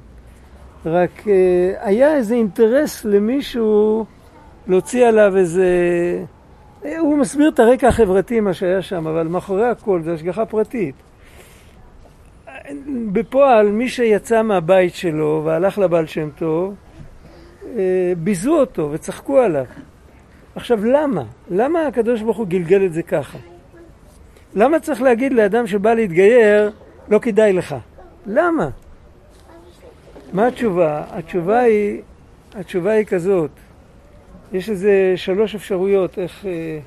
רק 0.86 1.20
uh, 1.20 1.28
היה 1.80 2.16
איזה 2.16 2.36
אינטרס 2.36 3.06
למישהו 3.06 4.06
להוציא 4.68 5.08
עליו 5.08 5.38
איזה... 5.38 5.68
הוא 7.00 7.18
מסביר 7.18 7.50
את 7.50 7.60
הרקע 7.60 7.88
החברתי, 7.88 8.40
מה 8.40 8.54
שהיה 8.54 8.82
שם, 8.82 9.08
אבל 9.08 9.28
מאחורי 9.28 9.70
הכל 9.70 10.02
זה 10.04 10.14
השגחה 10.14 10.46
פרטית. 10.46 10.96
בפועל, 13.12 13.72
מי 13.72 13.90
שיצא 13.90 14.42
מהבית 14.42 14.96
שלו 14.96 15.42
והלך 15.46 15.78
לבעל 15.78 16.06
שם 16.06 16.30
טוב, 16.38 16.74
אה, 17.78 18.14
ביזו 18.18 18.60
אותו 18.60 18.90
וצחקו 18.92 19.40
עליו. 19.40 19.66
עכשיו, 20.56 20.86
למה? 20.86 21.24
למה 21.50 21.88
הקדוש 21.88 22.22
ברוך 22.22 22.38
הוא 22.38 22.48
גלגל 22.48 22.86
את 22.86 22.94
זה 22.94 23.04
ככה? 23.04 23.38
למה 24.56 24.80
צריך 24.80 25.02
להגיד 25.02 25.34
לאדם 25.34 25.68
שבא 25.68 25.94
להתגייר, 25.94 26.72
לא 27.10 27.20
כדאי 27.20 27.54
לך? 27.54 27.76
למה? 28.26 28.70
מה 30.34 30.48
התשובה? 30.48 31.04
התשובה 31.10 31.60
היא, 31.60 32.02
התשובה 32.54 32.92
היא 32.92 33.06
כזאת, 33.06 33.52
יש 34.54 34.70
איזה 34.70 35.14
שלוש 35.16 35.56
אפשרויות 35.56 36.20
איך... 36.20 36.46
אה, 36.46 36.80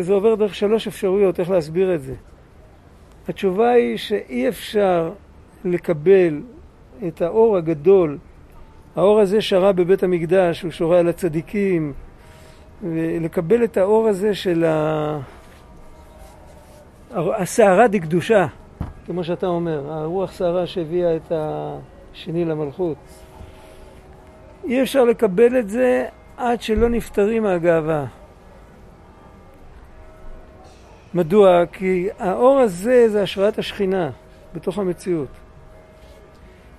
זה 0.00 0.12
עובר 0.12 0.34
דרך 0.34 0.54
שלוש 0.54 0.86
אפשרויות 0.86 1.40
איך 1.40 1.50
להסביר 1.50 1.94
את 1.94 2.02
זה. 2.02 2.14
התשובה 3.28 3.70
היא 3.70 3.96
שאי 3.96 4.48
אפשר 4.48 5.12
לקבל 5.64 6.40
את 7.08 7.22
האור 7.22 7.56
הגדול, 7.56 8.18
האור 8.96 9.20
הזה 9.20 9.40
שרה 9.40 9.72
בבית 9.72 10.02
המקדש, 10.02 10.62
הוא 10.62 10.70
שורה 10.70 10.98
על 10.98 11.08
הצדיקים, 11.08 11.92
ולקבל 12.82 13.64
את 13.64 13.76
האור 13.76 14.08
הזה 14.08 14.34
של 14.34 14.64
ה... 14.64 15.18
הסערה 17.14 17.88
דקדושה, 17.88 18.46
כמו 19.06 19.24
שאתה 19.24 19.46
אומר, 19.46 19.92
הרוח 19.92 20.32
סערה 20.32 20.66
שהביאה 20.66 21.16
את 21.16 21.32
השני 21.32 22.44
למלכות. 22.44 22.96
אי 24.64 24.82
אפשר 24.82 25.04
לקבל 25.04 25.58
את 25.58 25.68
זה 25.68 26.06
עד 26.36 26.62
שלא 26.62 26.88
נפטרים 26.88 27.42
מהגאווה. 27.42 28.04
מדוע? 31.14 31.66
כי 31.72 32.08
האור 32.18 32.58
הזה 32.58 33.08
זה 33.08 33.22
השראת 33.22 33.58
השכינה 33.58 34.10
בתוך 34.54 34.78
המציאות. 34.78 35.28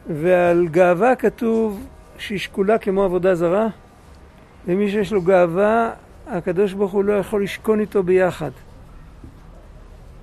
ועל 0.08 0.68
גאווה 0.68 1.16
כתוב 1.16 1.88
שהיא 2.18 2.40
שקולה 2.40 2.78
כמו 2.78 3.04
עבודה 3.04 3.36
זרה, 3.36 3.68
ומי 4.68 4.92
שיש 4.92 5.14
לו 5.14 5.22
גאווה, 5.22 5.92
הקדוש 6.28 6.74
ברוך 6.74 6.92
הוא 6.92 7.04
לא 7.04 7.14
יכול 7.14 7.44
לשכון 7.44 7.80
איתו 7.80 8.04
ביחד. 8.04 8.52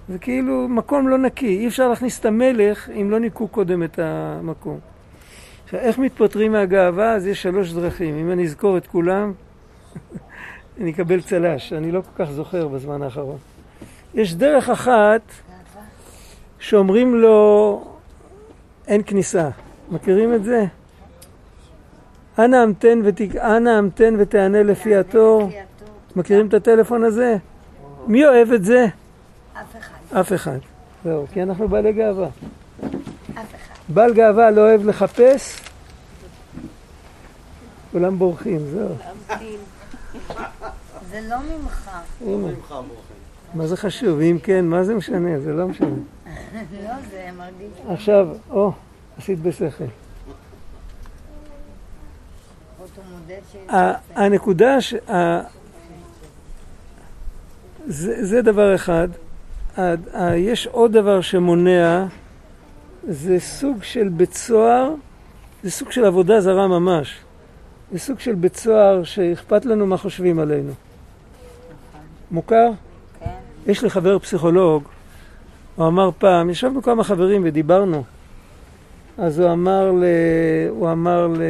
זה 0.08 0.18
כאילו 0.18 0.68
מקום 0.68 1.08
לא 1.08 1.18
נקי, 1.18 1.58
אי 1.58 1.66
אפשר 1.66 1.88
להכניס 1.88 2.20
את 2.20 2.24
המלך 2.24 2.90
אם 2.90 3.10
לא 3.10 3.18
ניקו 3.18 3.48
קודם 3.48 3.82
את 3.82 3.98
המקום. 3.98 4.78
עכשיו, 5.64 5.80
איך 5.80 5.98
מתפטרים 5.98 6.52
מהגאווה? 6.52 7.14
אז 7.14 7.26
יש 7.26 7.42
שלוש 7.42 7.72
דרכים. 7.72 8.18
אם 8.18 8.30
אני 8.30 8.44
אזכור 8.44 8.76
את 8.76 8.86
כולם, 8.86 9.32
אני 10.80 10.90
אקבל 10.90 11.20
צל"ש. 11.20 11.72
אני 11.72 11.92
לא 11.92 12.00
כל 12.00 12.24
כך 12.24 12.30
זוכר 12.30 12.68
בזמן 12.68 13.02
האחרון. 13.02 13.38
יש 14.14 14.34
דרך 14.34 14.68
אחת 14.68 15.22
שאומרים 16.58 17.14
לו 17.14 17.84
אין 18.86 19.02
כניסה. 19.06 19.48
מכירים 19.90 20.34
את 20.34 20.44
זה? 20.44 20.64
אנא 22.38 22.56
המתן, 22.56 23.00
ות... 23.04 23.20
אנא 23.36 23.70
המתן 23.70 24.14
ותענה 24.18 24.62
לפי 24.62 24.96
התור. 24.96 25.50
מכירים 26.16 26.46
את 26.46 26.54
הטלפון 26.54 27.04
הזה? 27.04 27.36
מי 28.06 28.26
אוהב 28.26 28.52
את 28.52 28.64
זה? 28.64 28.86
אף 29.54 29.76
אחד. 29.78 29.93
אף 30.20 30.33
אחד. 30.33 30.59
זהו, 31.05 31.27
כי 31.33 31.42
אנחנו 31.42 31.68
בעלי 31.68 31.92
גאווה. 31.92 32.29
בעל 33.88 34.14
גאווה 34.14 34.50
לא 34.50 34.61
אוהב 34.61 34.87
לחפש, 34.87 35.61
כולם 37.92 38.18
בורחים, 38.18 38.59
זהו. 38.70 38.88
זה 41.11 41.20
לא 41.29 41.37
ממך. 41.38 41.90
הנה. 42.20 42.48
מה 43.55 43.66
זה 43.66 43.77
חשוב? 43.77 44.20
אם 44.20 44.38
כן, 44.42 44.64
מה 44.64 44.85
זה 44.85 44.94
משנה? 44.94 45.40
זה 45.40 45.53
לא 45.53 45.68
משנה. 45.68 45.88
לא, 46.85 46.90
זה 47.11 47.29
מרגיש. 47.37 47.72
עכשיו, 47.88 48.29
או, 48.50 48.72
עשית 49.18 49.38
בשכל. 49.38 49.85
הנקודה, 54.14 54.81
ש... 54.81 54.94
זה 58.20 58.42
דבר 58.42 58.74
אחד. 58.74 59.09
יש 60.37 60.66
עוד 60.66 60.92
דבר 60.92 61.20
שמונע, 61.20 62.06
זה 63.08 63.40
סוג 63.40 63.82
של 63.82 64.08
בית 64.08 64.34
סוהר, 64.34 64.94
זה 65.62 65.70
סוג 65.70 65.90
של 65.90 66.04
עבודה 66.04 66.40
זרה 66.40 66.68
ממש. 66.68 67.18
זה 67.92 67.98
סוג 67.98 68.20
של 68.20 68.34
בית 68.34 68.56
סוהר 68.56 69.04
שאכפת 69.04 69.64
לנו 69.64 69.87
מה 69.87 69.96
חושבים 69.96 70.38
עלינו. 70.38 70.72
מוכר? 72.30 72.70
כן. 73.20 73.30
יש 73.66 73.82
לי 73.82 73.90
חבר 73.90 74.18
פסיכולוג, 74.18 74.82
הוא 75.76 75.87
אמר 75.87 76.10
פעם, 76.18 76.50
ישבנו 76.50 76.82
כמה 76.82 77.04
חברים 77.04 77.42
ודיברנו, 77.44 78.04
אז 79.18 79.38
הוא 79.38 79.52
אמר 79.52 79.92
ל... 79.92 80.04
הוא 80.68 80.92
אמר 80.92 81.26
ל... 81.26 81.42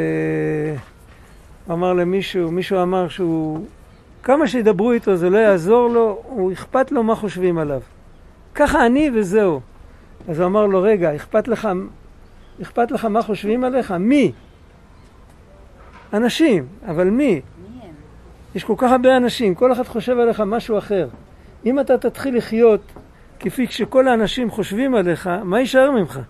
הוא 1.67 1.75
אמר 1.75 1.93
למישהו, 1.93 2.51
מישהו 2.51 2.83
אמר 2.83 3.09
שהוא... 3.09 3.67
כמה 4.23 4.47
שידברו 4.47 4.93
איתו 4.93 5.17
זה 5.17 5.31
לא 5.31 5.39
יעזור 5.39 5.89
לו, 5.89 6.23
הוא 6.25 6.53
אכפת 6.53 6.93
לו 6.93 7.03
מה 7.03 7.15
חושבים 7.15 7.59
עליו. 7.59 7.81
ככה 8.55 8.87
אני 8.87 9.11
וזהו. 9.15 9.61
אז 10.29 10.41
הוא 10.41 10.47
אמר 10.47 10.67
לו, 10.67 10.83
רגע, 10.83 11.17
אכפת 11.17 11.49
לך, 11.49 11.69
אכפת 12.63 12.91
לך 12.91 13.05
מה 13.05 13.23
חושבים 13.23 13.65
עליך? 13.65 13.91
מי? 13.93 14.33
אנשים, 16.13 16.67
אבל 16.87 17.11
מי? 17.11 17.41
מי? 17.75 17.81
יש 18.55 18.65
כל 18.65 18.75
כך 18.77 18.91
הרבה 18.93 19.17
אנשים, 19.17 19.55
כל 19.55 19.73
אחד 19.73 19.83
חושב 19.83 20.19
עליך 20.19 20.41
משהו 20.41 20.79
אחר. 20.79 21.09
אם 21.67 21.81
אתה 21.81 21.99
תתחיל 21.99 22.37
לחיות 22.37 22.81
כפי 23.41 23.67
שכל 23.67 24.09
האנשים 24.09 24.51
חושבים 24.51 24.95
עליך, 24.95 25.27
מה 25.27 25.61
יישאר 25.61 25.91
ממך? 25.91 26.21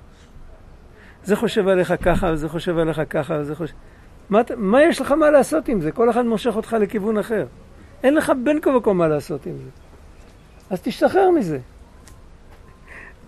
זה 1.24 1.36
חושב 1.36 1.68
עליך 1.68 1.94
ככה, 2.02 2.30
וזה 2.32 2.48
חושב 2.48 2.78
עליך 2.78 3.00
ככה, 3.10 3.34
וזה 3.40 3.54
חושב... 3.54 3.74
מה, 4.30 4.40
מה 4.56 4.82
יש 4.82 5.00
לך 5.00 5.12
מה 5.12 5.30
לעשות 5.30 5.68
עם 5.68 5.80
זה? 5.80 5.92
כל 5.92 6.10
אחד 6.10 6.24
מושך 6.26 6.56
אותך 6.56 6.76
לכיוון 6.80 7.18
אחר. 7.18 7.46
אין 8.02 8.14
לך 8.14 8.32
בין 8.44 8.60
כה 8.60 8.70
וכה 8.70 8.92
מה 8.92 9.08
לעשות 9.08 9.46
עם 9.46 9.56
זה. 9.56 9.70
אז 10.70 10.80
תשתחרר 10.82 11.30
מזה. 11.30 11.58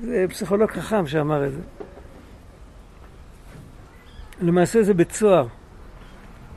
זה 0.01 0.27
פסיכולוג 0.29 0.71
חכם 0.71 1.07
שאמר 1.07 1.47
את 1.47 1.53
זה. 1.53 1.61
למעשה 4.41 4.83
זה 4.83 4.95
בית 4.95 5.13
סוהר. 5.13 5.47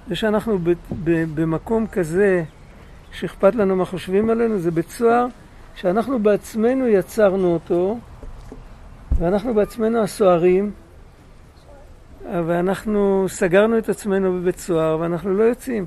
זה 0.07 0.15
שאנחנו 0.15 0.59
ב- 0.59 0.69
ב- 1.03 1.25
במקום 1.35 1.87
כזה 1.87 2.43
שאכפת 3.11 3.55
לנו 3.55 3.75
מה 3.75 3.85
חושבים 3.85 4.29
עלינו, 4.29 4.59
זה 4.59 4.71
בית 4.71 4.89
סוהר 4.89 5.25
שאנחנו 5.75 6.19
בעצמנו 6.19 6.87
יצרנו 6.87 7.53
אותו, 7.53 7.99
ואנחנו 9.19 9.53
בעצמנו 9.53 10.03
הסוהרים, 10.03 10.71
ואנחנו 12.31 13.25
סגרנו 13.29 13.77
את 13.77 13.89
עצמנו 13.89 14.33
בבית 14.41 14.57
סוהר 14.59 14.99
ואנחנו 14.99 15.33
לא 15.33 15.43
יוצאים. 15.43 15.85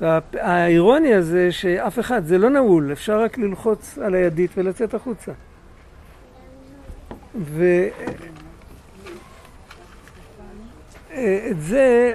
וה- 0.00 0.18
האירוניה 0.32 1.22
זה 1.22 1.52
שאף 1.52 1.98
אחד, 1.98 2.24
זה 2.24 2.38
לא 2.38 2.50
נעול, 2.50 2.92
אפשר 2.92 3.22
רק 3.22 3.38
ללחוץ 3.38 3.98
על 3.98 4.14
הידית 4.14 4.50
ולצאת 4.56 4.94
החוצה. 4.94 5.32
ואת 7.34 8.10
זה, 11.58 12.12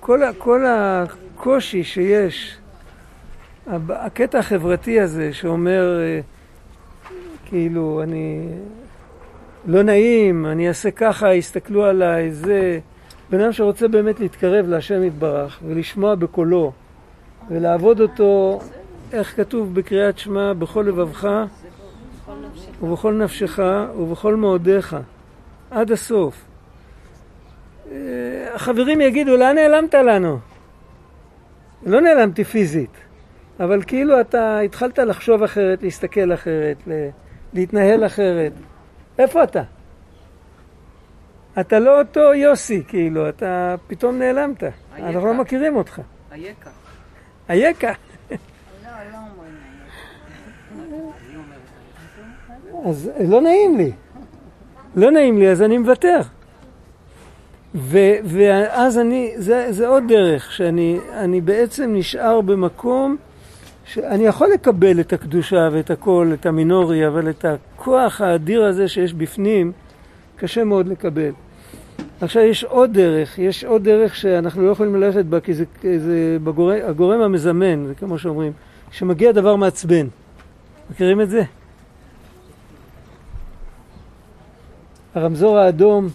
כל, 0.00 0.22
ה- 0.22 0.32
כל 0.38 0.64
הקושי 0.66 1.84
שיש, 1.84 2.56
הקטע 3.88 4.38
החברתי 4.38 5.00
הזה 5.00 5.32
שאומר, 5.32 6.00
אה, 6.00 6.20
כאילו, 7.44 8.02
אני 8.02 8.48
לא 9.66 9.82
נעים, 9.82 10.46
אני 10.46 10.68
אעשה 10.68 10.90
ככה, 10.90 11.34
יסתכלו 11.34 11.84
עליי, 11.84 12.32
זה... 12.32 12.78
בן 13.30 13.40
אדם 13.40 13.52
שרוצה 13.52 13.88
באמת 13.88 14.20
להתקרב 14.20 14.68
להשם 14.68 15.04
יתברך 15.04 15.58
ולשמוע 15.66 16.14
בקולו 16.14 16.72
ולעבוד 17.48 18.00
אותו, 18.00 18.60
איך 19.12 19.36
כתוב 19.36 19.74
בקריאת 19.74 20.18
שמע, 20.18 20.52
בכל 20.52 20.84
לבבך 20.88 21.28
ובכל 22.82 23.14
נפשך 23.14 23.58
ובכל 23.96 24.36
מאודיך, 24.36 24.96
עד 25.70 25.92
הסוף. 25.92 26.44
אה, 27.90 28.54
החברים 28.54 29.00
יגידו, 29.00 29.36
לאן 29.36 29.54
נעלמת 29.54 29.94
לנו? 29.94 30.38
לא 31.86 32.00
נעלמתי 32.00 32.44
פיזית, 32.44 32.90
אבל 33.60 33.82
כאילו 33.82 34.20
אתה 34.20 34.58
התחלת 34.58 34.98
לחשוב 34.98 35.42
אחרת, 35.42 35.82
להסתכל 35.82 36.32
אחרת, 36.32 36.76
להתנהל 37.52 38.06
אחרת. 38.06 38.52
איפה 39.18 39.44
אתה? 39.44 39.62
אתה 41.60 41.78
לא 41.78 42.00
אותו 42.00 42.34
יוסי, 42.34 42.82
כאילו, 42.88 43.28
אתה 43.28 43.74
פתאום 43.86 44.18
נעלמת. 44.18 44.62
אנחנו 44.98 45.26
לא 45.26 45.34
מכירים 45.34 45.76
אותך. 45.76 46.00
אייכה. 46.32 46.70
אייכה. 47.48 47.92
לא, 48.30 48.36
לא 49.12 49.16
אומרים 49.16 49.52
אז 52.84 53.10
לא 53.28 53.40
נעים 53.40 53.76
לי. 53.76 53.92
לא 54.96 55.10
נעים 55.10 55.38
לי, 55.38 55.48
אז 55.48 55.62
אני 55.62 55.78
מוותר. 55.78 56.20
ו- 57.74 58.16
ואז 58.24 58.98
אני, 58.98 59.32
זה, 59.36 59.66
זה 59.70 59.88
עוד 59.88 60.04
דרך, 60.08 60.52
שאני 60.52 60.98
אני 61.12 61.40
בעצם 61.40 61.90
נשאר 61.94 62.40
במקום 62.40 63.16
שאני 63.84 64.26
יכול 64.26 64.48
לקבל 64.54 65.00
את 65.00 65.12
הקדושה 65.12 65.68
ואת 65.72 65.90
הכל, 65.90 66.30
את 66.34 66.46
המינורי, 66.46 67.06
אבל 67.06 67.30
את 67.30 67.44
הכוח 67.44 68.20
האדיר 68.20 68.64
הזה 68.64 68.88
שיש 68.88 69.14
בפנים, 69.14 69.72
קשה 70.36 70.64
מאוד 70.64 70.88
לקבל. 70.88 71.30
עכשיו 72.20 72.42
יש 72.42 72.64
עוד 72.64 72.92
דרך, 72.92 73.38
יש 73.38 73.64
עוד 73.64 73.84
דרך 73.84 74.16
שאנחנו 74.16 74.66
לא 74.66 74.70
יכולים 74.70 74.96
ללכת 74.96 75.24
בה 75.24 75.40
כי 75.40 75.54
זה, 75.54 75.64
זה 75.82 76.36
בגורם, 76.44 76.76
הגורם 76.84 77.20
המזמן, 77.20 77.86
זה 77.86 77.94
כמו 77.94 78.18
שאומרים, 78.18 78.52
כשמגיע 78.90 79.32
דבר 79.32 79.56
מעצבן. 79.56 80.06
מכירים 80.90 81.20
את 81.20 81.30
זה? 81.30 81.42
הרמזור 85.14 85.58
האדום, 85.58 86.08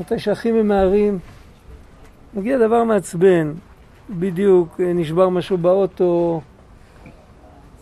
מתי 0.00 0.18
שהכי 0.18 0.52
ממהרים, 0.52 1.18
מגיע 2.34 2.58
דבר 2.58 2.84
מעצבן, 2.84 3.52
בדיוק, 4.10 4.80
נשבר 4.94 5.28
משהו 5.28 5.58
באוטו, 5.58 6.40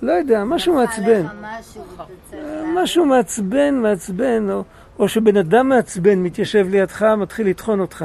לא 0.02 0.12
יודע, 0.12 0.44
משהו 0.44 0.74
מעצבן. 0.74 1.26
משהו 2.74 3.04
מעצבן, 3.04 3.74
מעצבן, 3.74 4.50
או, 4.50 4.64
או 4.98 5.08
שבן 5.08 5.36
אדם 5.36 5.68
מעצבן 5.68 6.18
מתיישב 6.18 6.66
לידך, 6.70 7.02
מתחיל 7.02 7.48
לטחון 7.48 7.80
אותך. 7.80 8.04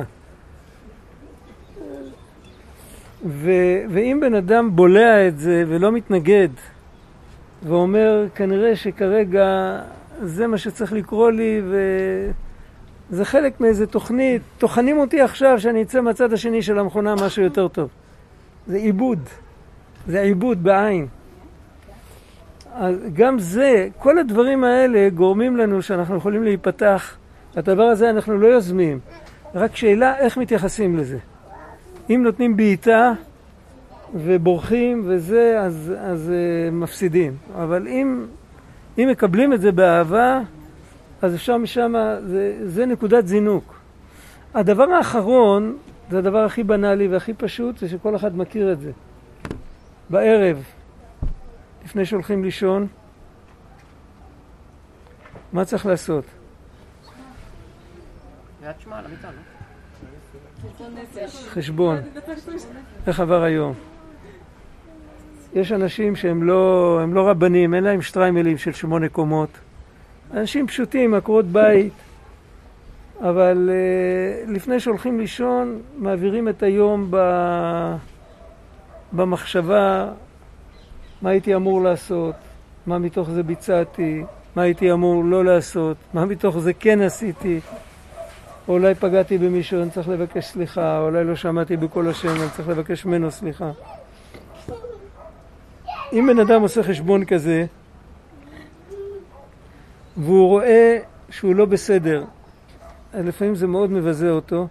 ו, 3.26 3.52
ואם 3.90 4.20
בן 4.22 4.34
אדם 4.34 4.76
בולע 4.76 5.28
את 5.28 5.40
זה 5.40 5.64
ולא 5.68 5.92
מתנגד, 5.92 6.50
ואומר, 7.64 8.26
כנראה 8.36 8.76
שכרגע 8.76 9.80
זה 10.22 10.48
מה 10.48 10.58
שצריך 10.58 10.94
לקרוא 10.94 11.32
לי, 11.32 11.62
וזה 13.12 13.26
חלק 13.26 13.62
מאיזה 13.62 13.88
תוכנית, 13.88 14.42
טוחנים 14.58 14.98
אותי 14.98 15.22
עכשיו 15.22 15.60
שאני 15.60 15.82
אצא 15.82 16.02
מהצד 16.02 16.34
השני 16.34 16.62
של 16.62 16.80
המכונה 16.80 17.16
משהו 17.16 17.44
יותר 17.44 17.68
טוב. 17.68 17.90
זה 18.68 18.78
עיבוד, 18.78 19.20
זה 20.08 20.22
עיבוד 20.22 20.64
בעין. 20.64 21.08
גם 23.14 23.40
זה, 23.40 23.88
כל 23.98 24.18
הדברים 24.18 24.64
האלה 24.64 25.10
גורמים 25.10 25.58
לנו 25.58 25.82
שאנחנו 25.82 26.16
יכולים 26.16 26.44
להיפתח. 26.44 27.16
הדבר 27.56 27.84
הזה 27.84 28.10
אנחנו 28.10 28.38
לא 28.38 28.48
יוזמים. 28.48 29.00
רק 29.56 29.76
שאלה 29.76 30.18
איך 30.18 30.38
מתייחסים 30.38 30.98
לזה. 30.98 31.18
אם 32.10 32.22
נותנים 32.24 32.58
בעיטה 32.58 33.14
ובורחים 34.14 35.04
וזה, 35.06 35.60
אז, 35.60 35.94
אז 36.00 36.32
uh, 36.32 36.72
מפסידים. 36.74 37.34
אבל 37.56 37.88
אם, 37.88 38.26
אם 38.98 39.08
מקבלים 39.12 39.54
את 39.54 39.62
זה 39.62 39.72
באהבה, 39.72 40.42
אז 41.22 41.36
אפשר 41.36 41.58
משם, 41.58 41.94
זה, 42.26 42.60
זה 42.64 42.86
נקודת 42.86 43.28
זינוק. 43.28 43.80
הדבר 44.54 44.84
האחרון, 44.84 45.78
זה 46.10 46.18
הדבר 46.18 46.46
הכי 46.46 46.64
בנאלי 46.64 47.08
והכי 47.08 47.34
פשוט, 47.34 47.78
זה 47.78 47.90
שכל 47.90 48.16
אחד 48.16 48.38
מכיר 48.38 48.72
את 48.72 48.80
זה. 48.80 48.92
בערב, 50.10 50.64
לפני 51.86 52.06
שהולכים 52.06 52.44
לישון, 52.44 52.88
מה 55.54 55.66
צריך 55.66 55.86
לעשות? 55.86 56.26
חשבון. 61.50 61.98
איך 63.08 63.20
עבר 63.20 63.44
היום? 63.44 63.74
יש 65.54 65.72
אנשים 65.72 66.16
שהם 66.16 66.44
לא, 66.44 67.00
לא 67.14 67.30
רבנים, 67.30 67.74
אין 67.74 67.84
להם 67.84 68.02
שטריימלים 68.02 68.58
של 68.58 68.72
שמונה 68.72 69.10
קומות. 69.10 69.50
אנשים 70.34 70.68
פשוטים, 70.68 71.14
עקרות 71.14 71.46
בית. 71.46 71.94
אבל 73.22 73.70
uh, 73.70 74.52
לפני 74.52 74.80
שהולכים 74.80 75.20
לישון, 75.20 75.80
מעבירים 75.98 76.50
את 76.50 76.64
היום 76.64 77.08
ב... 77.10 77.18
במחשבה 79.14 80.10
מה 81.22 81.30
הייתי 81.30 81.56
אמור 81.56 81.84
לעשות, 81.84 82.36
מה 82.88 82.98
מתוך 82.98 83.30
זה 83.30 83.44
ביצעתי, 83.44 84.24
מה 84.56 84.62
הייתי 84.62 84.92
אמור 84.92 85.24
לא 85.24 85.46
לעשות, 85.46 85.98
מה 86.14 86.26
מתוך 86.26 86.58
זה 86.58 86.74
כן 86.74 87.02
עשיתי. 87.02 87.60
אולי 88.68 88.96
פגעתי 88.96 89.38
במישהו, 89.38 89.82
אני 89.82 89.90
צריך 89.90 90.10
לבקש 90.10 90.46
סליחה, 90.46 91.00
אולי 91.00 91.24
לא 91.24 91.36
שמעתי 91.36 91.78
בקול 91.78 92.10
השם, 92.10 92.30
אני 92.30 92.50
צריך 92.56 92.70
לבקש 92.70 93.06
ממנו 93.06 93.32
סליחה. 93.32 93.72
אם 96.14 96.28
בן 96.28 96.40
אדם 96.40 96.62
עושה 96.62 96.84
חשבון 96.84 97.26
כזה, 97.26 97.66
והוא 100.18 100.48
רואה 100.48 101.00
שהוא 101.30 101.56
לא 101.56 101.66
בסדר, 101.66 102.26
לפעמים 103.14 103.56
זה 103.56 103.68
מאוד 103.68 103.92
מבזה 103.92 104.30
אותו. 104.30 104.68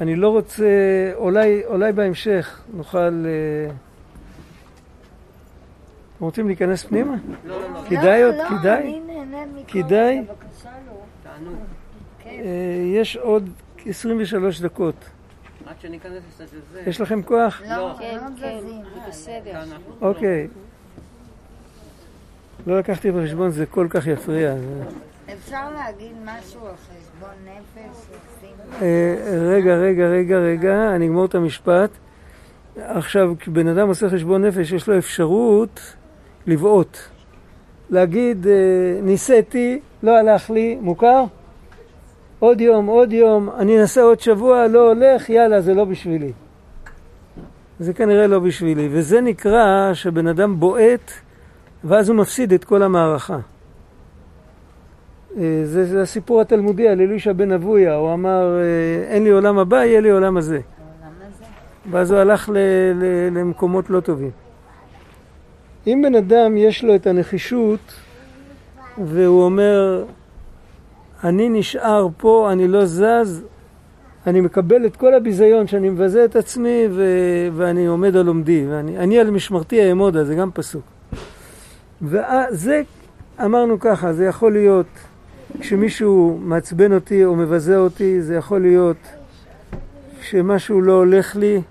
אני 0.00 0.16
לא 0.16 0.28
רוצה, 0.28 0.64
אולי, 1.14 1.62
אולי 1.66 1.92
בהמשך 1.92 2.62
נוכל... 2.74 2.98
אה, 3.26 3.74
רוצים 6.20 6.46
להיכנס 6.46 6.84
פנימה? 6.84 7.14
לא, 7.44 7.60
לא, 7.60 7.70
לא. 7.72 7.80
כדאי 7.88 8.22
עוד? 8.22 8.34
לא, 8.34 8.44
כדאי? 8.48 8.82
אני 8.82 9.00
נהנית 9.00 9.66
מכל 9.68 9.82
כדאי? 9.82 10.20
בבקשה 10.20 10.70
לא. 11.44 11.50
כן. 12.18 12.30
אה, 12.30 13.00
יש 13.00 13.16
עוד 13.16 13.50
23 13.86 14.60
דקות. 14.60 14.94
עד 15.66 15.74
שניכנס. 15.80 16.22
יש 16.86 17.00
לכם 17.00 17.22
כוח? 17.22 17.62
לא, 17.68 17.94
כן, 17.98 18.16
לא 18.16 18.40
כן, 18.40 18.60
זזים. 18.60 18.82
זה 18.94 19.00
בסדר. 19.08 19.60
אוקיי. 20.00 20.48
לא 22.66 22.78
לקחתי 22.78 23.12
בחשבון, 23.12 23.50
זה 23.50 23.66
כל 23.66 23.86
כך 23.90 24.06
יפריע. 24.06 24.54
אפשר 25.32 25.70
להגיד 25.70 26.12
משהו 26.24 26.66
על 26.66 26.74
חשבון 26.76 27.34
נפש? 27.44 28.06
אה, 28.82 29.14
רגע, 29.48 29.74
רגע, 29.74 30.06
רגע, 30.06 30.38
רגע, 30.38 30.94
אני 30.94 31.06
אגמור 31.06 31.24
את 31.24 31.34
המשפט. 31.34 31.90
עכשיו, 32.76 33.34
כשבן 33.38 33.68
אדם 33.68 33.88
עושה 33.88 34.10
חשבון 34.10 34.44
נפש, 34.44 34.72
יש 34.72 34.88
לו 34.88 34.98
אפשרות 34.98 35.80
לבעוט. 36.46 36.98
להגיד, 37.90 38.46
אה, 38.46 38.52
ניסיתי, 39.02 39.80
לא 40.02 40.18
הלך 40.18 40.50
לי, 40.50 40.78
מוכר? 40.80 41.24
עוד 42.42 42.60
יום, 42.60 42.86
עוד 42.86 43.12
יום, 43.12 43.50
אני 43.58 43.80
אנסה 43.80 44.02
עוד 44.02 44.20
שבוע, 44.20 44.66
לא 44.66 44.88
הולך, 44.88 45.30
יאללה, 45.30 45.60
זה 45.60 45.74
לא 45.74 45.84
בשבילי. 45.84 46.32
זה 47.78 47.92
כנראה 47.92 48.26
לא 48.26 48.38
בשבילי, 48.38 48.88
וזה 48.90 49.20
נקרא 49.20 49.94
שבן 49.94 50.26
אדם 50.26 50.60
בועט, 50.60 51.10
ואז 51.84 52.08
הוא 52.08 52.16
מפסיד 52.16 52.52
את 52.52 52.64
כל 52.64 52.82
המערכה. 52.82 53.38
אה, 55.36 55.62
זה, 55.64 55.84
זה 55.84 56.02
הסיפור 56.02 56.40
התלמודי 56.40 56.88
על 56.88 57.00
אלישע 57.00 57.32
בן 57.32 57.52
אבויה, 57.52 57.94
הוא 57.94 58.12
אמר, 58.12 58.58
אה, 58.58 59.14
אין 59.14 59.24
לי 59.24 59.30
עולם 59.30 59.58
הבא, 59.58 59.76
יהיה 59.76 60.00
לי 60.00 60.10
עולם 60.10 60.36
הזה. 60.36 60.60
ואז 61.90 62.10
הוא 62.10 62.20
הלך 62.20 62.48
ל, 62.48 62.56
ל, 62.94 63.28
למקומות 63.38 63.90
לא 63.90 64.00
טובים. 64.00 64.30
אם 65.86 66.02
בן 66.04 66.14
אדם 66.14 66.56
יש 66.56 66.84
לו 66.84 66.94
את 66.94 67.06
הנחישות 67.06 67.94
והוא 69.04 69.44
אומר, 69.44 70.04
אני 71.24 71.48
נשאר 71.48 72.08
פה, 72.16 72.48
אני 72.52 72.68
לא 72.68 72.84
זז, 72.86 73.44
אני 74.26 74.40
מקבל 74.40 74.86
את 74.86 74.96
כל 74.96 75.14
הביזיון 75.14 75.66
שאני 75.66 75.90
מבזה 75.90 76.24
את 76.24 76.36
עצמי 76.36 76.84
ו... 76.90 77.04
ואני 77.56 77.86
עומד 77.86 78.16
על 78.16 78.26
עומדי, 78.26 78.66
ואני 78.68 78.98
אני 78.98 79.18
על 79.18 79.30
משמרתי 79.30 79.88
אעמודה, 79.88 80.24
זה 80.24 80.34
גם 80.34 80.50
פסוק. 80.54 80.82
וזה, 82.02 82.82
אמרנו 83.44 83.80
ככה, 83.80 84.12
זה 84.12 84.24
יכול 84.24 84.52
להיות 84.52 84.86
כשמישהו 85.60 86.38
מעצבן 86.42 86.92
אותי 86.92 87.24
או 87.24 87.36
מבזה 87.36 87.78
אותי, 87.78 88.22
זה 88.22 88.34
יכול 88.34 88.60
להיות 88.60 88.96
כשמשהו 90.20 90.80
לא 90.80 90.92
הולך 90.92 91.36
לי, 91.36 91.62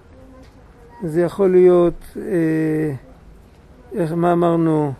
זה 1.03 1.21
יכול 1.21 1.51
להיות, 1.51 2.03
אה, 2.17 2.93
איך, 3.93 4.11
מה 4.11 4.33
אמרנו? 4.33 4.93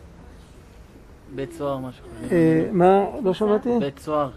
בית 1.36 1.54
סוהר, 1.54 1.78
משהו. 1.78 2.06
אה, 2.32 2.70
מה? 2.72 3.06
לא 3.24 3.34
שמעתי? 3.34 3.70
בית 3.80 4.00
סוהר. 4.00 4.30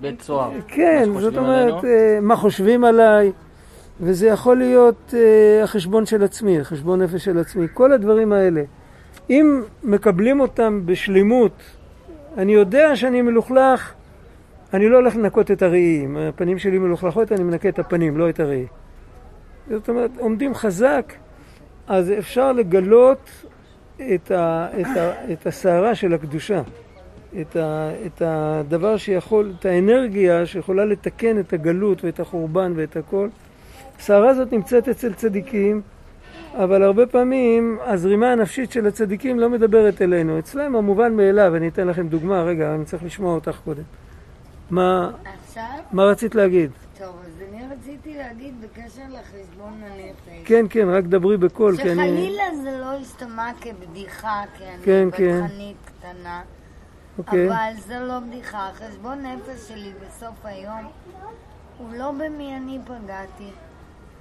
בית 0.00 0.22
סוהר. 0.22 0.50
כן, 0.68 1.08
זאת 1.20 1.36
אומרת, 1.36 1.72
עלינו? 1.72 1.84
אה, 1.84 2.18
מה 2.22 2.36
חושבים 2.36 2.84
עליי, 2.84 3.32
וזה 4.00 4.26
יכול 4.26 4.56
להיות 4.56 5.14
אה, 5.16 5.62
החשבון 5.64 6.06
של 6.06 6.22
עצמי, 6.22 6.60
החשבון 6.60 7.02
נפש 7.02 7.24
של 7.24 7.38
עצמי, 7.38 7.66
כל 7.74 7.92
הדברים 7.92 8.32
האלה. 8.32 8.62
אם 9.30 9.62
מקבלים 9.82 10.40
אותם 10.40 10.80
בשלימות, 10.84 11.62
אני 12.36 12.52
יודע 12.52 12.96
שאני 12.96 13.22
מלוכלך, 13.22 13.92
אני 14.74 14.88
לא 14.88 14.96
הולך 14.96 15.16
לנקות 15.16 15.50
את 15.50 15.62
הראי. 15.62 16.04
אם 16.04 16.16
הפנים 16.16 16.58
שלי 16.58 16.78
מלוכלכות, 16.78 17.32
אני 17.32 17.44
מנקה 17.44 17.68
את 17.68 17.78
הפנים, 17.78 18.16
לא 18.16 18.28
את 18.28 18.40
הראי. 18.40 18.66
זאת 19.70 19.88
אומרת, 19.88 20.10
עומדים 20.18 20.54
חזק, 20.54 21.12
אז 21.86 22.12
אפשר 22.18 22.52
לגלות 22.52 23.30
את, 24.14 24.30
ה, 24.30 24.68
את, 24.80 24.96
ה, 24.96 25.32
את 25.32 25.46
הסערה 25.46 25.94
של 25.94 26.14
הקדושה. 26.14 26.62
את, 27.40 27.56
ה, 27.56 27.90
את 28.06 28.22
הדבר 28.24 28.96
שיכול, 28.96 29.52
את 29.60 29.66
האנרגיה 29.66 30.46
שיכולה 30.46 30.84
לתקן 30.84 31.38
את 31.38 31.52
הגלות 31.52 32.04
ואת 32.04 32.20
החורבן 32.20 32.72
ואת 32.76 32.96
הכל. 32.96 33.28
הסערה 33.98 34.30
הזאת 34.30 34.52
נמצאת 34.52 34.88
אצל 34.88 35.12
צדיקים, 35.12 35.82
אבל 36.54 36.82
הרבה 36.82 37.06
פעמים 37.06 37.78
הזרימה 37.84 38.32
הנפשית 38.32 38.72
של 38.72 38.86
הצדיקים 38.86 39.40
לא 39.40 39.50
מדברת 39.50 40.02
אלינו. 40.02 40.38
אצלם 40.38 40.76
המובן 40.76 41.14
מאליו, 41.14 41.56
אני 41.56 41.68
אתן 41.68 41.86
לכם 41.86 42.08
דוגמה, 42.08 42.42
רגע, 42.42 42.74
אני 42.74 42.84
צריך 42.84 43.04
לשמוע 43.04 43.34
אותך 43.34 43.58
קודם. 43.64 43.82
מה, 44.70 45.10
עכשיו? 45.48 45.62
מה 45.92 46.04
רצית 46.04 46.34
להגיד? 46.34 46.70
טוב, 46.98 47.06
אז 47.26 47.42
אני 47.48 47.62
רציתי 47.74 48.14
להגיד 48.18 48.54
בקשר 48.60 49.02
לחשבון 49.02 49.72
הנפש. 49.82 50.44
כן, 50.44 50.66
כן, 50.70 50.88
רק 50.88 51.04
דברי 51.04 51.36
בקול, 51.36 51.76
כי 51.76 51.92
אני... 51.92 51.94
שחלילה 51.94 52.44
זה 52.62 52.78
לא 52.80 53.00
ישתמע 53.00 53.50
כבדיחה, 53.60 54.42
כי 54.58 54.64
אני 54.64 54.82
כן, 54.84 55.08
כן. 55.12 55.40
בטחנית 55.44 55.76
קטנה. 55.84 56.40
אוקיי. 57.18 57.48
אבל 57.48 57.80
זה 57.86 58.00
לא 58.00 58.18
בדיחה. 58.20 58.68
החשבון 58.68 59.26
נפש 59.26 59.68
שלי 59.68 59.92
בסוף 60.06 60.34
היום 60.44 60.86
הוא 61.78 61.88
לא 61.94 62.10
במי 62.10 62.56
אני 62.56 62.78
פגעתי, 62.84 63.50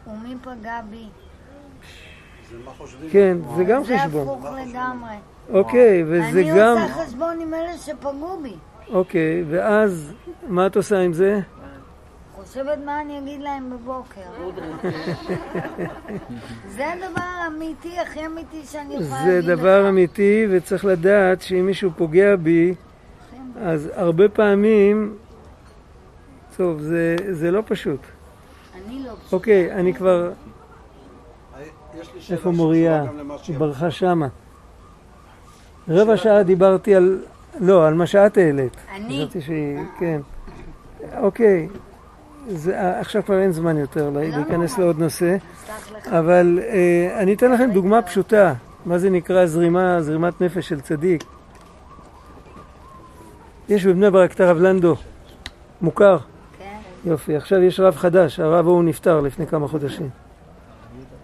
הוא 0.06 0.18
מי 0.18 0.36
פגע 0.41 0.82
בי. 0.89 1.08
זה 2.50 2.58
מה 2.66 2.72
חושבים? 2.78 3.10
כן, 3.10 3.38
זה 3.58 3.64
גם 3.64 3.84
זה 3.84 3.98
חשבון. 4.00 4.22
הפוך 4.22 4.46
לגמרי. 4.46 5.16
אוקיי, 5.50 6.04
וזה 6.04 6.41
אני 6.41 6.60
גם... 6.60 6.78
עושה 6.78 6.93
חשבון 6.93 7.41
עם 7.41 7.54
אלה 7.54 7.78
שפגעו 7.78 8.39
בי. 8.41 8.56
אוקיי, 8.89 9.43
ואז 9.50 10.14
מה 10.48 10.68
את 10.68 10.76
עושה 10.76 11.00
עם 11.00 11.14
זה? 11.14 11.39
חושבת 12.46 12.78
מה 12.86 13.02
אני 13.02 13.20
אגיד 13.20 13.41
להם 13.41 13.70
בבוקר. 13.70 14.22
זה 16.76 16.93
הדבר 16.93 17.22
האמיתי, 17.43 18.00
הכי 18.00 18.26
אמיתי 18.26 18.62
שאני 18.64 18.93
יכולה 18.93 19.24
זה 19.24 19.30
להגיד 19.36 19.50
לך. 19.50 19.60
דבר 19.60 19.89
אמיתי, 19.89 20.48
וצריך 20.52 20.86
לדעת 20.86 21.41
שאם 21.41 21.66
מישהו 21.66 21.91
פוגע 21.98 22.36
בי, 22.36 22.74
אז 23.62 23.89
הרבה 23.95 24.30
פעמים... 24.30 25.14
טוב, 26.58 26.82
זה, 26.82 27.16
זה 27.32 27.51
לא 27.51 27.62
פשוט. 27.68 27.99
אני 28.76 29.03
לא 29.06 29.12
פשוט. 29.20 29.34
אוקיי, 29.34 29.72
אני 29.74 29.93
כבר... 29.93 30.32
יש 32.01 32.10
לי 32.16 32.22
שאלה 32.22 32.38
איפה 32.38 32.51
מוריה? 32.51 33.03
היא 33.47 33.58
ברחה 33.58 33.91
שמה. 33.91 34.28
רבע 35.89 36.18
שעה 36.18 36.43
דיברתי 36.43 36.95
על... 36.95 37.20
לא, 37.60 37.88
על 37.88 37.93
מה 37.93 38.06
שאת 38.08 38.38
העלית. 38.38 38.76
אני? 38.95 39.20
חשבתי 39.22 39.41
שהיא... 39.41 39.80
כן. 39.99 40.22
אוקיי. 41.18 41.68
זה, 42.47 42.99
עכשיו 42.99 43.24
כבר 43.26 43.39
אין 43.39 43.51
זמן 43.51 43.78
יותר 43.78 44.10
לה- 44.10 44.22
להיכנס 44.38 44.78
לעוד 44.78 44.99
נושא. 44.99 45.36
אבל 46.06 46.60
אה, 46.64 47.18
אני 47.20 47.34
אתן 47.34 47.51
לכם 47.51 47.70
דוגמה 47.74 48.01
פשוטה. 48.01 48.53
מה 48.86 48.97
זה 48.97 49.10
נקרא 49.10 49.45
זרימה, 49.45 50.01
זרימת 50.01 50.41
נפש 50.41 50.70
של 50.70 50.82
צדיק? 50.82 51.24
יש 53.70 53.86
בבני 53.86 54.11
ברק 54.11 54.34
את 54.34 54.39
הרב 54.39 54.57
לנדו, 54.57 54.95
מוכר. 55.82 56.18
כן. 56.59 56.78
יופי, 57.05 57.36
עכשיו 57.36 57.61
יש 57.61 57.80
רב 57.80 57.95
חדש, 57.95 58.39
הרב 58.39 58.68
ההוא 58.68 58.84
נפטר 58.84 59.22
לפני 59.22 59.47
כמה 59.47 59.68
חודשים. 59.68 60.09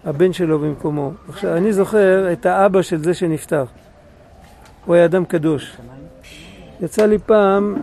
הבן 0.04 0.32
שלו 0.32 0.58
במקומו. 0.58 1.12
עכשיו, 1.28 1.56
אני 1.56 1.72
זוכר 1.72 2.32
את 2.32 2.46
האבא 2.46 2.82
של 2.82 3.04
זה 3.04 3.14
שנפטר. 3.14 3.64
הוא 4.86 4.94
היה 4.94 5.04
אדם 5.04 5.24
קדוש. 5.24 5.76
יצא 6.80 7.06
לי 7.06 7.18
פעם, 7.18 7.76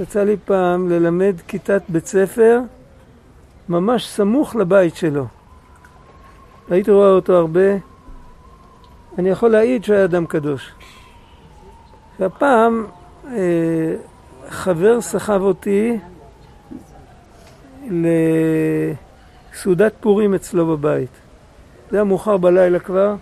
יצא 0.00 0.24
לי 0.24 0.36
פעם 0.44 0.90
ללמד 0.90 1.34
כיתת 1.48 1.82
בית 1.88 2.06
ספר 2.06 2.60
ממש 3.68 4.08
סמוך 4.08 4.56
לבית 4.56 4.96
שלו. 4.96 5.26
הייתי 6.70 6.90
רואה 6.90 7.08
אותו 7.08 7.36
הרבה. 7.36 7.76
אני 9.18 9.28
יכול 9.28 9.50
להעיד 9.50 9.84
שהוא 9.84 9.96
היה 9.96 10.04
אדם 10.04 10.26
קדוש. 10.26 10.72
והפעם 12.20 12.86
חבר 14.48 15.00
סחב 15.00 15.42
אותי 15.42 15.98
לסעודת 19.52 19.92
פורים 20.00 20.34
אצלו 20.34 20.66
בבית. 20.66 21.10
זה 21.90 21.96
היה 21.96 22.04
מאוחר 22.04 22.36
בלילה 22.36 22.78
כבר, 22.78 23.14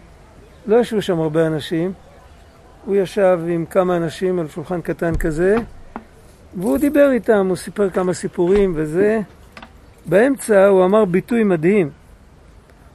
לא 0.66 0.76
ישבו 0.76 1.02
שם 1.02 1.20
הרבה 1.20 1.46
אנשים. 1.46 1.92
הוא 2.84 2.96
ישב 2.96 3.40
עם 3.48 3.64
כמה 3.66 3.96
אנשים 3.96 4.38
על 4.38 4.48
שולחן 4.48 4.80
קטן 4.80 5.14
כזה, 5.14 5.56
והוא 6.54 6.78
דיבר 6.78 7.10
איתם, 7.10 7.46
הוא 7.48 7.56
סיפר 7.56 7.90
כמה 7.90 8.14
סיפורים 8.14 8.72
וזה. 8.76 9.20
באמצע 10.06 10.66
הוא 10.66 10.84
אמר 10.84 11.04
ביטוי 11.04 11.44
מדהים. 11.44 11.90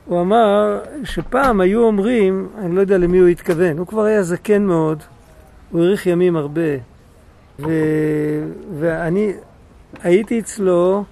הוא 0.05 0.21
אמר 0.21 0.79
שפעם 1.03 1.61
היו 1.61 1.83
אומרים, 1.83 2.49
אני 2.57 2.75
לא 2.75 2.81
יודע 2.81 2.97
למי 2.97 3.17
הוא 3.17 3.27
התכוון, 3.27 3.77
הוא 3.77 3.87
כבר 3.87 4.03
היה 4.03 4.23
זקן 4.23 4.63
מאוד, 4.63 5.03
הוא 5.71 5.81
האריך 5.81 6.07
ימים 6.07 6.35
הרבה, 6.35 6.61
ו... 7.59 7.69
ואני 8.79 9.33
הייתי 10.03 10.39
אצלו 10.39 11.03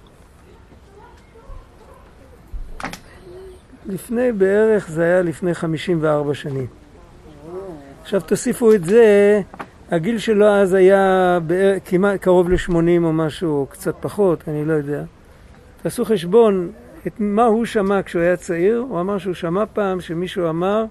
לפני 3.86 4.32
בערך, 4.32 4.88
זה 4.88 5.02
היה 5.02 5.22
לפני 5.22 5.54
54 5.54 6.34
שנים. 6.34 6.66
עכשיו 8.02 8.20
תוסיפו 8.20 8.72
את 8.72 8.84
זה, 8.84 9.40
הגיל 9.90 10.18
שלו 10.18 10.46
אז 10.46 10.74
היה 10.74 11.38
בערך, 11.46 11.82
כמעט 11.84 12.20
קרוב 12.20 12.50
ל-80 12.50 12.74
או 13.02 13.12
משהו, 13.12 13.66
קצת 13.70 13.94
פחות, 14.00 14.48
אני 14.48 14.64
לא 14.64 14.72
יודע. 14.72 15.02
תעשו 15.82 16.04
חשבון 16.04 16.70
את 17.06 17.12
מה 17.18 17.44
הוא 17.44 17.64
שמע 17.64 18.02
כשהוא 18.02 18.22
היה 18.22 18.36
צעיר, 18.36 18.84
הוא 18.88 19.00
אמר 19.00 19.18
שהוא 19.18 19.34
שמע 19.34 19.64
פעם 19.72 20.00
שמישהו 20.00 20.48
אמר 20.48 20.84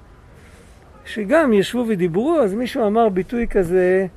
שגם 1.05 1.53
ישבו 1.53 1.85
ודיברו, 1.87 2.39
אז 2.39 2.53
מישהו 2.53 2.87
אמר 2.87 3.09
ביטוי 3.09 3.47
כזה, 3.47 4.07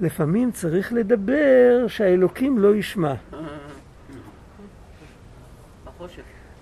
לפעמים 0.00 0.50
צריך 0.50 0.92
לדבר 0.92 1.84
שהאלוקים 1.88 2.58
לא 2.58 2.76
ישמע. 2.76 3.14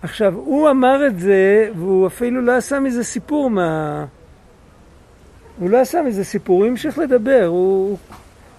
עכשיו, 0.03 0.35
הוא 0.35 0.71
אמר 0.71 1.07
את 1.07 1.19
זה, 1.19 1.71
והוא 1.77 2.07
אפילו 2.07 2.41
לא 2.41 2.57
עשה 2.57 2.81
מזה 2.81 3.05
סיפור 3.05 3.51
מה... 3.51 4.05
הוא 5.59 5.71
לא 5.71 5.81
עשה 5.81 6.03
מזה 6.03 6.25
סיפור, 6.25 6.59
הוא 6.59 6.67
המשיך 6.67 6.99
לדבר, 6.99 7.45
הוא... 7.47 7.99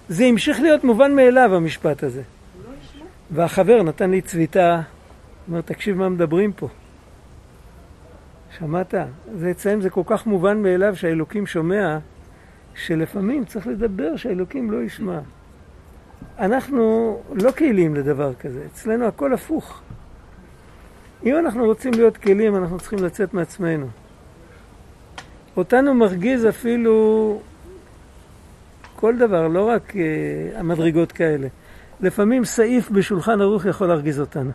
זה 0.08 0.24
המשיך 0.24 0.60
להיות 0.60 0.84
מובן 0.84 1.16
מאליו, 1.16 1.54
המשפט 1.54 2.02
הזה. 2.02 2.22
והחבר 3.30 3.82
נתן 3.82 4.10
לי 4.10 4.20
צביטה, 4.20 4.82
אומר, 5.48 5.60
תקשיב 5.60 5.96
מה 5.96 6.08
מדברים 6.08 6.52
פה. 6.52 6.68
שמעת? 8.58 8.94
זה 9.38 9.50
אצלם 9.50 9.80
זה 9.80 9.90
כל 9.90 10.02
כך 10.06 10.26
מובן 10.26 10.62
מאליו 10.62 10.96
שהאלוקים 10.96 11.46
שומע, 11.46 11.98
שלפעמים 12.74 13.44
צריך 13.44 13.66
לדבר 13.66 14.16
שהאלוקים 14.16 14.70
לא 14.70 14.82
ישמע. 14.82 15.18
אנחנו 16.38 17.18
לא 17.32 17.50
כלים 17.50 17.94
לדבר 17.94 18.34
כזה, 18.34 18.66
אצלנו 18.72 19.06
הכל 19.06 19.34
הפוך. 19.34 19.80
אם 21.24 21.38
אנחנו 21.38 21.64
רוצים 21.64 21.92
להיות 21.94 22.16
כלים, 22.16 22.56
אנחנו 22.56 22.78
צריכים 22.78 22.98
לצאת 22.98 23.34
מעצמנו. 23.34 23.86
אותנו 25.56 25.94
מרגיז 25.94 26.46
אפילו 26.46 27.40
כל 28.96 29.16
דבר, 29.18 29.48
לא 29.48 29.68
רק 29.68 29.90
uh, 29.90 30.58
המדרגות 30.58 31.12
כאלה. 31.12 31.48
לפעמים 32.00 32.44
סעיף 32.44 32.90
בשולחן 32.90 33.40
ערוך 33.40 33.64
יכול 33.64 33.86
להרגיז 33.86 34.20
אותנו. 34.20 34.50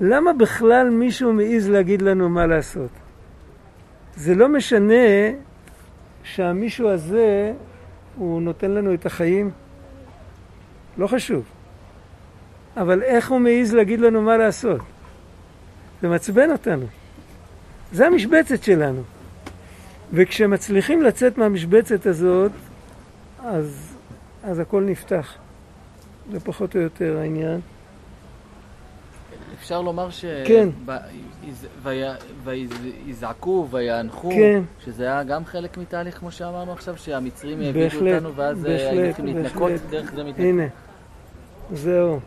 למה 0.00 0.32
בכלל 0.32 0.90
מישהו 0.90 1.32
מעז 1.32 1.68
להגיד 1.68 2.02
לנו 2.02 2.28
מה 2.28 2.46
לעשות? 2.46 2.90
זה 4.16 4.34
לא 4.34 4.48
משנה 4.48 5.30
שהמישהו 6.24 6.88
הזה, 6.88 7.52
הוא 8.16 8.42
נותן 8.42 8.70
לנו 8.70 8.94
את 8.94 9.06
החיים, 9.06 9.50
לא 10.98 11.06
חשוב. 11.06 11.44
אבל 12.76 13.02
איך 13.02 13.30
הוא 13.30 13.38
מעז 13.38 13.74
להגיד 13.74 14.00
לנו 14.00 14.22
מה 14.22 14.36
לעשות? 14.36 14.80
זה 16.02 16.08
מעצבן 16.08 16.50
אותנו. 16.50 16.86
זה 17.92 18.06
המשבצת 18.06 18.62
שלנו. 18.62 19.02
וכשמצליחים 20.12 21.02
לצאת 21.02 21.38
מהמשבצת 21.38 22.06
הזאת, 22.06 22.52
אז, 23.44 23.96
אז 24.42 24.58
הכל 24.58 24.82
נפתח. 24.82 25.34
זה 26.32 26.40
פחות 26.40 26.76
או 26.76 26.80
יותר 26.80 27.18
העניין. 27.18 27.60
אפשר 29.60 29.82
לומר 29.82 30.10
ש... 30.10 30.24
כן. 30.44 30.68
ויזעקו 32.44 33.66
ויאנחו, 33.70 34.30
כן. 34.30 34.62
שזה 34.84 35.04
היה 35.04 35.22
גם 35.22 35.44
חלק 35.44 35.78
מתהליך, 35.78 36.18
כמו 36.18 36.30
שאמרנו 36.30 36.72
עכשיו, 36.72 36.96
שהמצרים 36.96 37.58
בהחלט, 37.74 38.14
אותנו, 38.14 38.34
ואז 38.34 38.66
אה, 38.66 38.90
היינו 38.90 39.06
צריכים 39.06 39.26
להתנקות. 39.26 39.72
דרך 39.90 40.12
זה 40.14 40.24
מתנקות. 40.24 40.40
הנה, 40.40 40.66
זהו. 41.72 42.20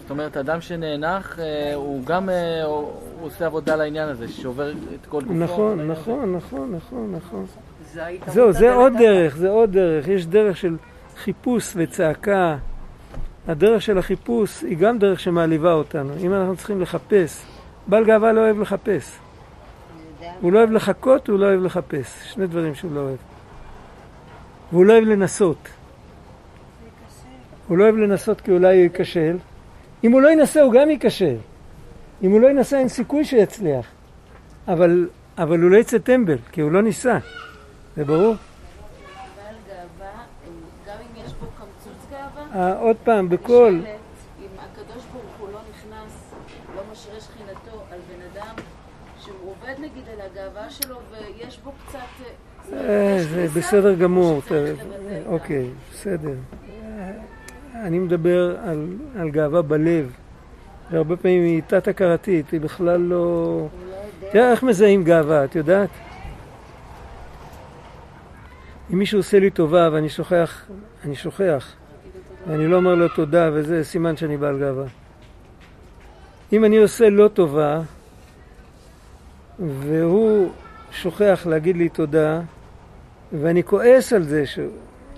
זאת 0.00 0.10
אומרת, 0.10 0.36
אדם 0.36 0.60
שנאנח, 0.60 1.38
אה, 1.38 1.74
הוא 1.74 2.04
גם 2.04 2.30
אה, 2.30 2.64
הוא 2.64 2.92
עושה 3.20 3.46
עבודה 3.46 3.76
לעניין 3.76 4.08
הזה, 4.08 4.28
שעובר 4.28 4.70
את 4.70 5.06
כל 5.08 5.22
גופו. 5.22 5.34
נכון. 5.34 5.90
נכון, 5.90 6.36
נכון, 6.36 6.74
נכון, 6.76 7.14
נכון. 7.16 7.46
זהו, 8.26 8.52
זה 8.52 8.74
עוד. 8.74 8.92
דרך, 8.98 9.36
זה 9.36 9.48
עוד 9.48 9.72
דרך. 9.72 10.08
יש 10.08 10.26
דרך 10.26 10.56
של 10.56 10.76
חיפוש 11.16 11.72
וצעקה. 11.76 12.56
הדרך 13.48 13.82
של 13.82 13.98
החיפוש 13.98 14.62
היא 14.62 14.76
גם 14.76 14.98
דרך 14.98 15.20
שמעליבה 15.20 15.72
אותנו. 15.72 16.12
אם 16.20 16.34
אנחנו 16.34 16.56
צריכים 16.56 16.80
לחפש, 16.80 17.42
בעל 17.86 18.04
גאווה 18.04 18.32
לא 18.32 18.40
אוהב 18.40 18.60
לחפש. 18.60 19.18
הוא 20.40 20.52
לא 20.52 20.58
אוהב 20.58 20.70
לחכות, 20.70 21.28
הוא 21.28 21.38
לא 21.38 21.46
אוהב 21.46 21.62
לחפש. 21.62 22.32
שני 22.32 22.46
דברים 22.46 22.74
שהוא 22.74 22.94
לא 22.94 23.00
אוהב. 23.00 23.16
והוא 24.72 24.86
לא 24.86 24.92
אוהב 24.92 25.04
לנסות. 25.04 25.68
הוא 27.68 27.78
לא 27.78 27.84
אוהב 27.84 27.96
לנסות 27.96 28.40
כי 28.40 28.50
אולי 28.50 28.76
הוא 28.76 28.82
ייכשל. 28.82 29.36
אם 30.04 30.12
הוא 30.12 30.20
לא 30.20 30.28
ינסה, 30.28 30.62
הוא 30.62 30.72
גם 30.72 30.90
ייכשל. 30.90 31.36
אם 32.22 32.30
הוא 32.30 32.40
לא 32.40 32.48
ינסה, 32.48 32.78
אין 32.78 32.88
סיכוי 32.88 33.24
שיצליח. 33.24 33.86
אבל, 34.68 35.08
אבל 35.38 35.60
הוא 35.60 35.70
לא 35.70 35.76
יצא 35.76 35.98
טמבל, 35.98 36.38
כי 36.52 36.60
הוא 36.60 36.72
לא 36.72 36.82
ניסה. 36.82 37.18
זה 37.96 38.04
ברור? 38.04 38.34
בעל 38.34 39.54
גאווה, 39.68 40.10
גם 40.86 40.94
אם 41.00 41.24
יש 41.24 41.32
בו 41.32 41.46
קמצוץ 41.58 42.10
גאווה, 42.10 42.37
אה, 42.37 42.37
עוד 42.54 42.96
פעם, 43.04 43.28
בכל... 43.28 43.80
אם 44.40 44.46
הקדוש 44.58 45.04
ברוך 45.12 45.24
הוא 45.38 45.48
לא 45.52 45.58
נכנס, 45.70 46.34
לא 46.76 46.82
משרה 46.92 47.20
שכינתו 47.20 47.82
על 47.92 47.98
בן 48.08 48.22
אדם 48.32 48.54
שהוא 49.20 49.36
עובד 49.44 49.74
נגיד 49.78 50.02
על 50.12 50.20
הגאווה 50.20 50.70
שלו 50.70 50.96
ויש 51.10 51.58
בו 51.64 51.72
קצת... 51.86 51.98
אה, 52.72 53.16
יש 53.18 53.24
זה 53.26 53.46
בסדר 53.54 53.94
גמור. 53.94 54.40
אוקיי, 55.26 55.70
בסדר. 55.92 56.34
אה, 56.68 57.10
אני 57.74 57.98
מדבר 57.98 58.56
על, 58.64 58.96
על 59.18 59.30
גאווה 59.30 59.62
בלב, 59.62 60.12
והרבה 60.90 61.16
פעמים 61.16 61.44
היא 61.44 61.62
תת-הכרתית, 61.66 62.50
היא 62.50 62.60
בכלל 62.60 63.00
לא... 63.00 63.68
לא. 63.90 64.28
תראה 64.32 64.50
איך 64.50 64.62
מזהים 64.62 65.04
גאווה, 65.04 65.44
את 65.44 65.56
יודעת? 65.56 65.90
אם 68.92 68.98
מישהו 68.98 69.18
עושה 69.18 69.38
לי 69.38 69.50
טובה 69.50 69.88
ואני 69.92 70.08
שוכח, 70.08 70.66
אני 71.04 71.16
שוכח, 71.16 71.74
ואני 72.48 72.66
לא 72.66 72.76
אומר 72.76 72.94
לו 72.94 73.08
תודה, 73.08 73.50
וזה 73.52 73.84
סימן 73.84 74.16
שאני 74.16 74.36
בעל 74.36 74.58
גאווה. 74.58 74.84
אם 76.52 76.64
אני 76.64 76.76
עושה 76.76 77.08
לו 77.08 77.28
טובה, 77.28 77.80
והוא 79.58 80.50
שוכח 80.92 81.46
להגיד 81.50 81.76
לי 81.76 81.88
תודה, 81.88 82.40
ואני 83.32 83.62
כועס 83.62 84.12
על 84.12 84.22
זה 84.22 84.46
שהוא 84.46 84.70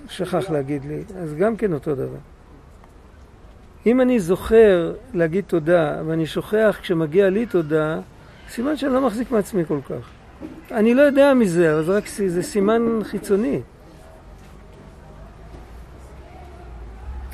שכח 0.09 0.51
להגיד 0.51 0.85
לי, 0.85 1.03
אז 1.22 1.35
גם 1.35 1.57
כן 1.57 1.72
אותו 1.72 1.95
דבר. 1.95 2.18
אם 3.87 4.01
אני 4.01 4.20
זוכר 4.20 4.95
להגיד 5.14 5.45
תודה, 5.47 6.03
ואני 6.07 6.26
שוכח 6.26 6.78
כשמגיע 6.83 7.31
לי 7.31 7.47
תודה, 7.47 8.01
סימן 8.49 8.76
שאני 8.76 8.93
לא 8.93 9.07
מחזיק 9.07 9.31
מעצמי 9.31 9.64
כל 9.64 9.78
כך. 9.89 10.11
אני 10.72 10.95
לא 10.95 11.03
יודע 11.03 11.35
מזה, 11.35 11.74
אבל 11.74 11.85
זה 11.85 11.97
רק 11.97 12.05
זה 12.26 12.43
סימן 12.43 12.83
חיצוני. 13.03 13.61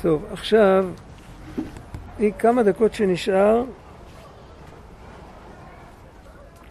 טוב, 0.01 0.25
עכשיו, 0.31 0.85
היא 2.19 2.31
כמה 2.39 2.63
דקות 2.63 2.93
שנשאר. 2.93 3.63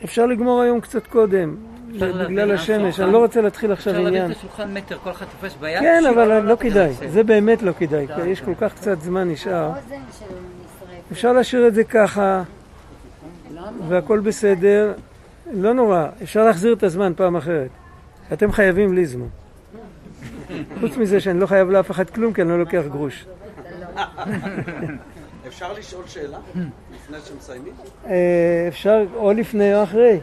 אפשר 0.05 0.27
לגמור 0.27 0.61
היום 0.61 0.81
קצת 0.81 1.07
קודם, 1.07 1.57
בגלל 1.99 2.53
השמש. 2.53 3.01
אני 3.01 3.13
לא 3.13 3.19
רוצה 3.19 3.41
להתחיל 3.41 3.73
עכשיו 3.73 3.93
אפשר 3.93 4.03
להביא 4.03 4.19
עניין. 4.19 4.33
את 4.33 4.37
השולחן 4.37 4.75
מטר, 4.75 4.99
כל 4.99 5.11
אחד 5.11 5.27
תופס 5.27 5.57
ביד. 5.61 5.81
כן, 5.81 6.03
אבל 6.15 6.41
לא 6.41 6.57
כדאי. 6.61 6.93
זה 6.93 7.23
באמת 7.23 7.63
לא 7.63 7.73
כדאי, 7.79 8.07
כי 8.07 8.23
די, 8.23 8.29
יש. 8.29 8.41
כל 8.41 8.55
כך 8.55 8.75
קצת 8.75 9.01
זמן 9.01 9.29
נשאר. 9.31 9.73
אפשר 11.13 11.33
להשאיר 11.33 11.67
את 11.67 11.75
זה 11.75 11.85
ככה, 11.85 12.43
והכל 13.89 14.21
בסדר. 14.21 14.93
לא 15.53 15.75
נורא, 15.75 16.07
אפשר 16.23 16.45
להחזיר 16.45 16.73
את 16.73 16.83
הזמן 16.83 17.13
פעם 17.17 17.37
אחרת. 17.37 17.71
אתם 18.33 18.53
חייבים 18.53 18.95
לי 18.95 19.07
זמן. 19.07 19.27
חוץ 20.81 20.97
מזה 20.97 21.21
שאני 21.21 21.41
לא 21.41 21.47
חייב 21.47 21.71
לאף 21.71 21.91
אחד 21.91 22.11
כלום, 22.11 22.33
כי 22.33 22.43
אני 22.43 22.51
לא 22.51 22.59
לוקח 22.59 22.83
גרוש. 22.91 23.27
אפשר 25.47 25.73
לשאול 25.73 26.07
שאלה 26.07 26.39
לפני 26.95 27.17
שמסיימים? 27.25 27.73
אה, 28.07 28.65
אפשר 28.69 29.05
או 29.15 29.33
לפני 29.33 29.75
או 29.75 29.83
אחרי. 29.83 30.21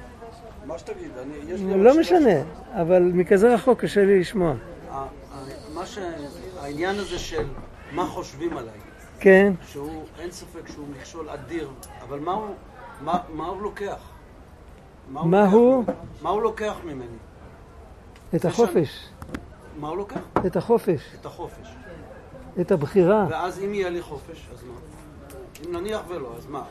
מה 0.66 0.78
שתגיד, 0.78 1.12
אני, 1.22 1.54
יש 1.54 1.62
לי... 1.62 1.84
לא 1.84 2.00
משנה, 2.00 2.42
אבל 2.74 3.12
מכזה 3.14 3.54
רחוק 3.54 3.82
קשה 3.82 4.06
לי 4.06 4.20
לשמוע. 4.20 4.54
העניין 6.62 6.96
הזה 6.96 7.20
של 7.20 7.46
מה 7.92 8.06
חושבים 8.06 8.58
עליי, 8.58 8.74
כן, 9.20 9.54
שהוא, 9.68 10.04
אין 10.20 10.32
ספק 10.32 10.68
שהוא 10.68 10.88
מכשול 10.98 11.30
אדיר, 11.30 11.70
אבל 12.08 12.20
מה 12.20 12.32
הוא, 12.34 12.56
מה, 13.02 13.20
מה 13.34 13.46
הוא 13.46 13.62
לוקח? 13.62 13.98
מה 15.10 15.46
הוא? 15.46 15.84
מה 16.22 16.30
הוא 16.30 16.42
לוקח 16.42 16.76
ממני? 16.86 17.18
את 18.36 18.46
החופש, 18.46 19.06
מה 19.80 19.88
הוא 19.88 19.98
לוקח? 19.98 20.20
את 20.46 20.56
החופש, 20.56 21.02
את 21.22 21.26
החופש. 21.26 21.76
את 22.62 22.72
הבחירה. 22.72 23.26
ואז 23.30 23.60
אם 23.60 23.74
יהיה 23.74 23.90
לי 23.90 24.02
חופש, 24.02 24.50
אז 24.54 24.64
מה? 24.64 24.74
אם 25.66 25.76
נניח 25.76 26.02
ולא, 26.08 26.34
אז 26.38 26.48
מה? 26.48 26.64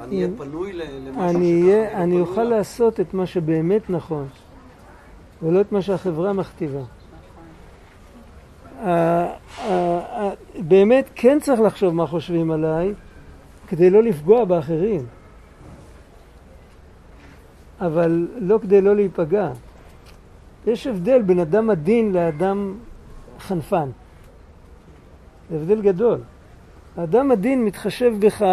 אני 0.00 0.16
אהיה 0.16 0.28
פנוי 0.38 0.72
למשהו 0.72 1.22
אני 1.22 1.62
שככה 1.62 2.02
אני 2.02 2.20
אוכל 2.20 2.40
אליו? 2.40 2.50
לעשות 2.58 3.00
את 3.00 3.14
מה 3.14 3.26
שבאמת 3.26 3.90
נכון, 3.90 4.28
ולא 5.42 5.60
את 5.60 5.72
מה 5.72 5.82
שהחברה 5.82 6.32
מכתיבה. 6.32 6.80
באמת 10.58 11.10
כן 11.14 11.38
צריך 11.40 11.60
לחשוב 11.60 11.94
מה 11.94 12.06
חושבים 12.06 12.50
עליי, 12.50 12.94
כדי 13.68 13.90
לא 13.90 14.02
לפגוע 14.02 14.44
באחרים. 14.44 15.06
אבל 17.80 18.28
לא 18.38 18.58
כדי 18.62 18.80
לא 18.80 18.96
להיפגע. 18.96 19.50
יש 20.66 20.86
הבדל 20.86 21.22
בין 21.22 21.38
אדם 21.38 21.70
עדין 21.70 22.12
לאדם 22.12 22.74
חנפן. 23.40 23.88
זה 25.50 25.56
הבדל 25.56 25.82
גדול. 25.82 26.20
האדם 26.96 27.30
עדין 27.30 27.64
מתחשב 27.64 28.14
בך 28.18 28.44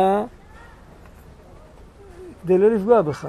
כדי 2.44 2.58
לא 2.58 2.72
לפגוע 2.72 3.02
בך. 3.02 3.28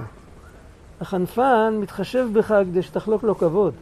החנפן 1.00 1.78
מתחשב 1.80 2.28
בך 2.32 2.54
כדי 2.70 2.82
שתחלוק 2.82 3.22
לו 3.22 3.38
כבוד. 3.38 3.74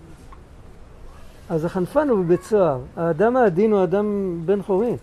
אז 1.51 1.65
החנפן 1.65 2.09
הוא 2.09 2.25
בבית 2.25 2.43
סוהר, 2.43 2.81
האדם 2.97 3.37
העדין 3.37 3.73
הוא 3.73 3.85
אדם 3.85 4.39
בן 4.45 4.63
חורין. 4.63 4.97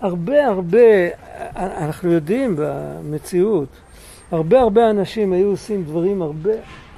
הרבה 0.00 0.46
הרבה, 0.46 0.78
אנחנו 1.56 2.12
יודעים 2.12 2.54
במציאות, 2.58 3.68
הרבה 4.32 4.60
הרבה 4.60 4.90
אנשים 4.90 5.32
היו 5.32 5.48
עושים 5.48 5.84
דברים 5.84 6.22
הרבה, 6.22 6.50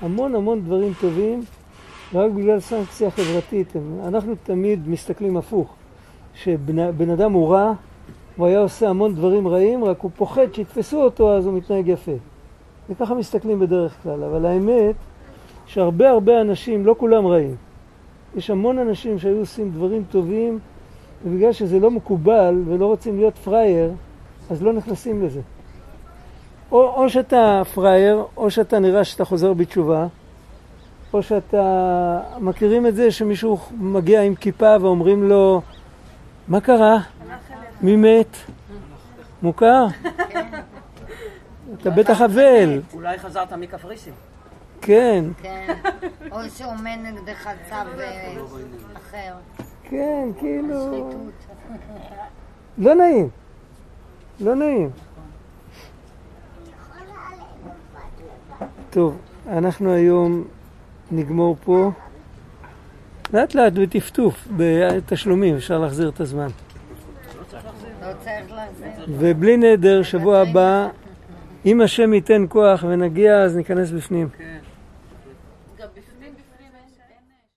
המון 0.03 0.35
המון 0.35 0.64
דברים 0.64 0.93
טובים, 1.01 1.43
רק 2.14 2.30
בגלל 2.30 2.61
סנקציה 2.61 3.11
חברתית. 3.11 3.72
אנחנו 4.05 4.35
תמיד 4.43 4.89
מסתכלים 4.89 5.37
הפוך, 5.37 5.74
שבן 6.35 7.11
אדם 7.11 7.32
הוא 7.32 7.49
רע, 7.49 7.72
הוא 8.37 8.47
היה 8.47 8.59
עושה 8.59 8.89
המון 8.89 9.14
דברים 9.14 9.49
רעים, 9.49 9.85
רק 9.85 10.01
הוא 10.01 10.11
פוחד 10.16 10.53
שיתפסו 10.53 11.03
אותו 11.03 11.37
אז 11.37 11.47
הוא 11.47 11.55
מתנהג 11.55 11.89
יפה. 11.89 12.12
וככה 12.91 13.14
מסתכלים 13.14 13.61
בדרך 13.61 14.03
כלל, 14.03 14.24
אבל 14.24 14.47
האמת 14.47 14.95
שהרבה 15.66 16.11
הרבה 16.11 16.41
אנשים, 16.41 16.87
לא 16.87 16.95
כולם 16.99 17.26
רעים. 17.26 17.57
יש 18.37 18.51
המון 18.51 18.78
אנשים 18.78 19.18
שהיו 19.18 19.39
עושים 19.39 19.70
דברים 19.70 20.05
טובים, 20.11 20.59
ובגלל 21.24 21.53
שזה 21.53 21.80
לא 21.80 21.91
מקובל 21.91 22.62
ולא 22.66 22.87
רוצים 22.87 23.16
להיות 23.16 23.39
פראייר, 23.39 23.93
אז 24.51 24.62
לא 24.62 24.72
נכנסים 24.72 25.22
לזה. 25.22 25.41
או, 26.75 27.03
או 27.03 27.11
שאתה 27.11 27.62
פראייר, 27.75 28.25
או 28.37 28.51
שאתה 28.51 28.79
נראה 28.79 29.05
שאתה 29.05 29.25
חוזר 29.25 29.53
בתשובה, 29.53 30.07
או 31.12 31.22
שאתה... 31.22 32.20
מכירים 32.41 32.87
את 32.87 32.95
זה 32.95 33.11
שמישהו 33.11 33.59
מגיע 33.79 34.22
עם 34.22 34.35
כיפה 34.35 34.77
ואומרים 34.81 35.29
לו, 35.29 35.62
מה 36.49 36.61
קרה? 36.61 36.99
מי 37.83 37.97
מת? 37.97 38.37
מוכר? 39.43 39.87
אתה 41.81 41.91
בטח 41.91 42.20
אבל, 42.20 42.81
אולי 42.95 43.18
חזרת 43.18 43.53
מקפריסין. 43.53 44.12
כן, 44.81 45.25
כן. 45.43 45.75
או 46.31 46.39
שעומד 46.57 46.99
נגדך 47.03 47.49
צו 47.68 47.75
אה, 48.01 48.35
אחר. 48.97 49.35
כן, 49.83 50.29
כאילו... 50.39 51.11
לא 52.79 52.95
נעים. 52.95 53.29
לא 54.41 54.55
נעים. 54.55 54.91
טוב, 58.95 59.19
אנחנו 59.49 59.93
היום 59.93 60.45
נגמור 61.11 61.57
פה. 61.65 61.91
לאט 63.33 63.55
לאט 63.55 63.73
בטפטוף, 63.73 64.49
בתשלומים, 64.57 65.55
אפשר 65.55 65.79
להחזיר 65.79 66.09
את 66.09 66.21
הזמן. 66.21 66.47
ובלי 69.09 69.57
נדר, 69.57 70.03
שבוע 70.03 70.39
הבא, 70.39 70.89
אם 71.67 71.81
השם 71.81 72.15
ייתן 72.15 72.45
כוח 72.49 72.85
ונגיע, 72.89 73.43
אז 73.43 73.57
ניכנס 73.57 73.91
בפנים. 73.91 74.29
כן. 74.39 74.59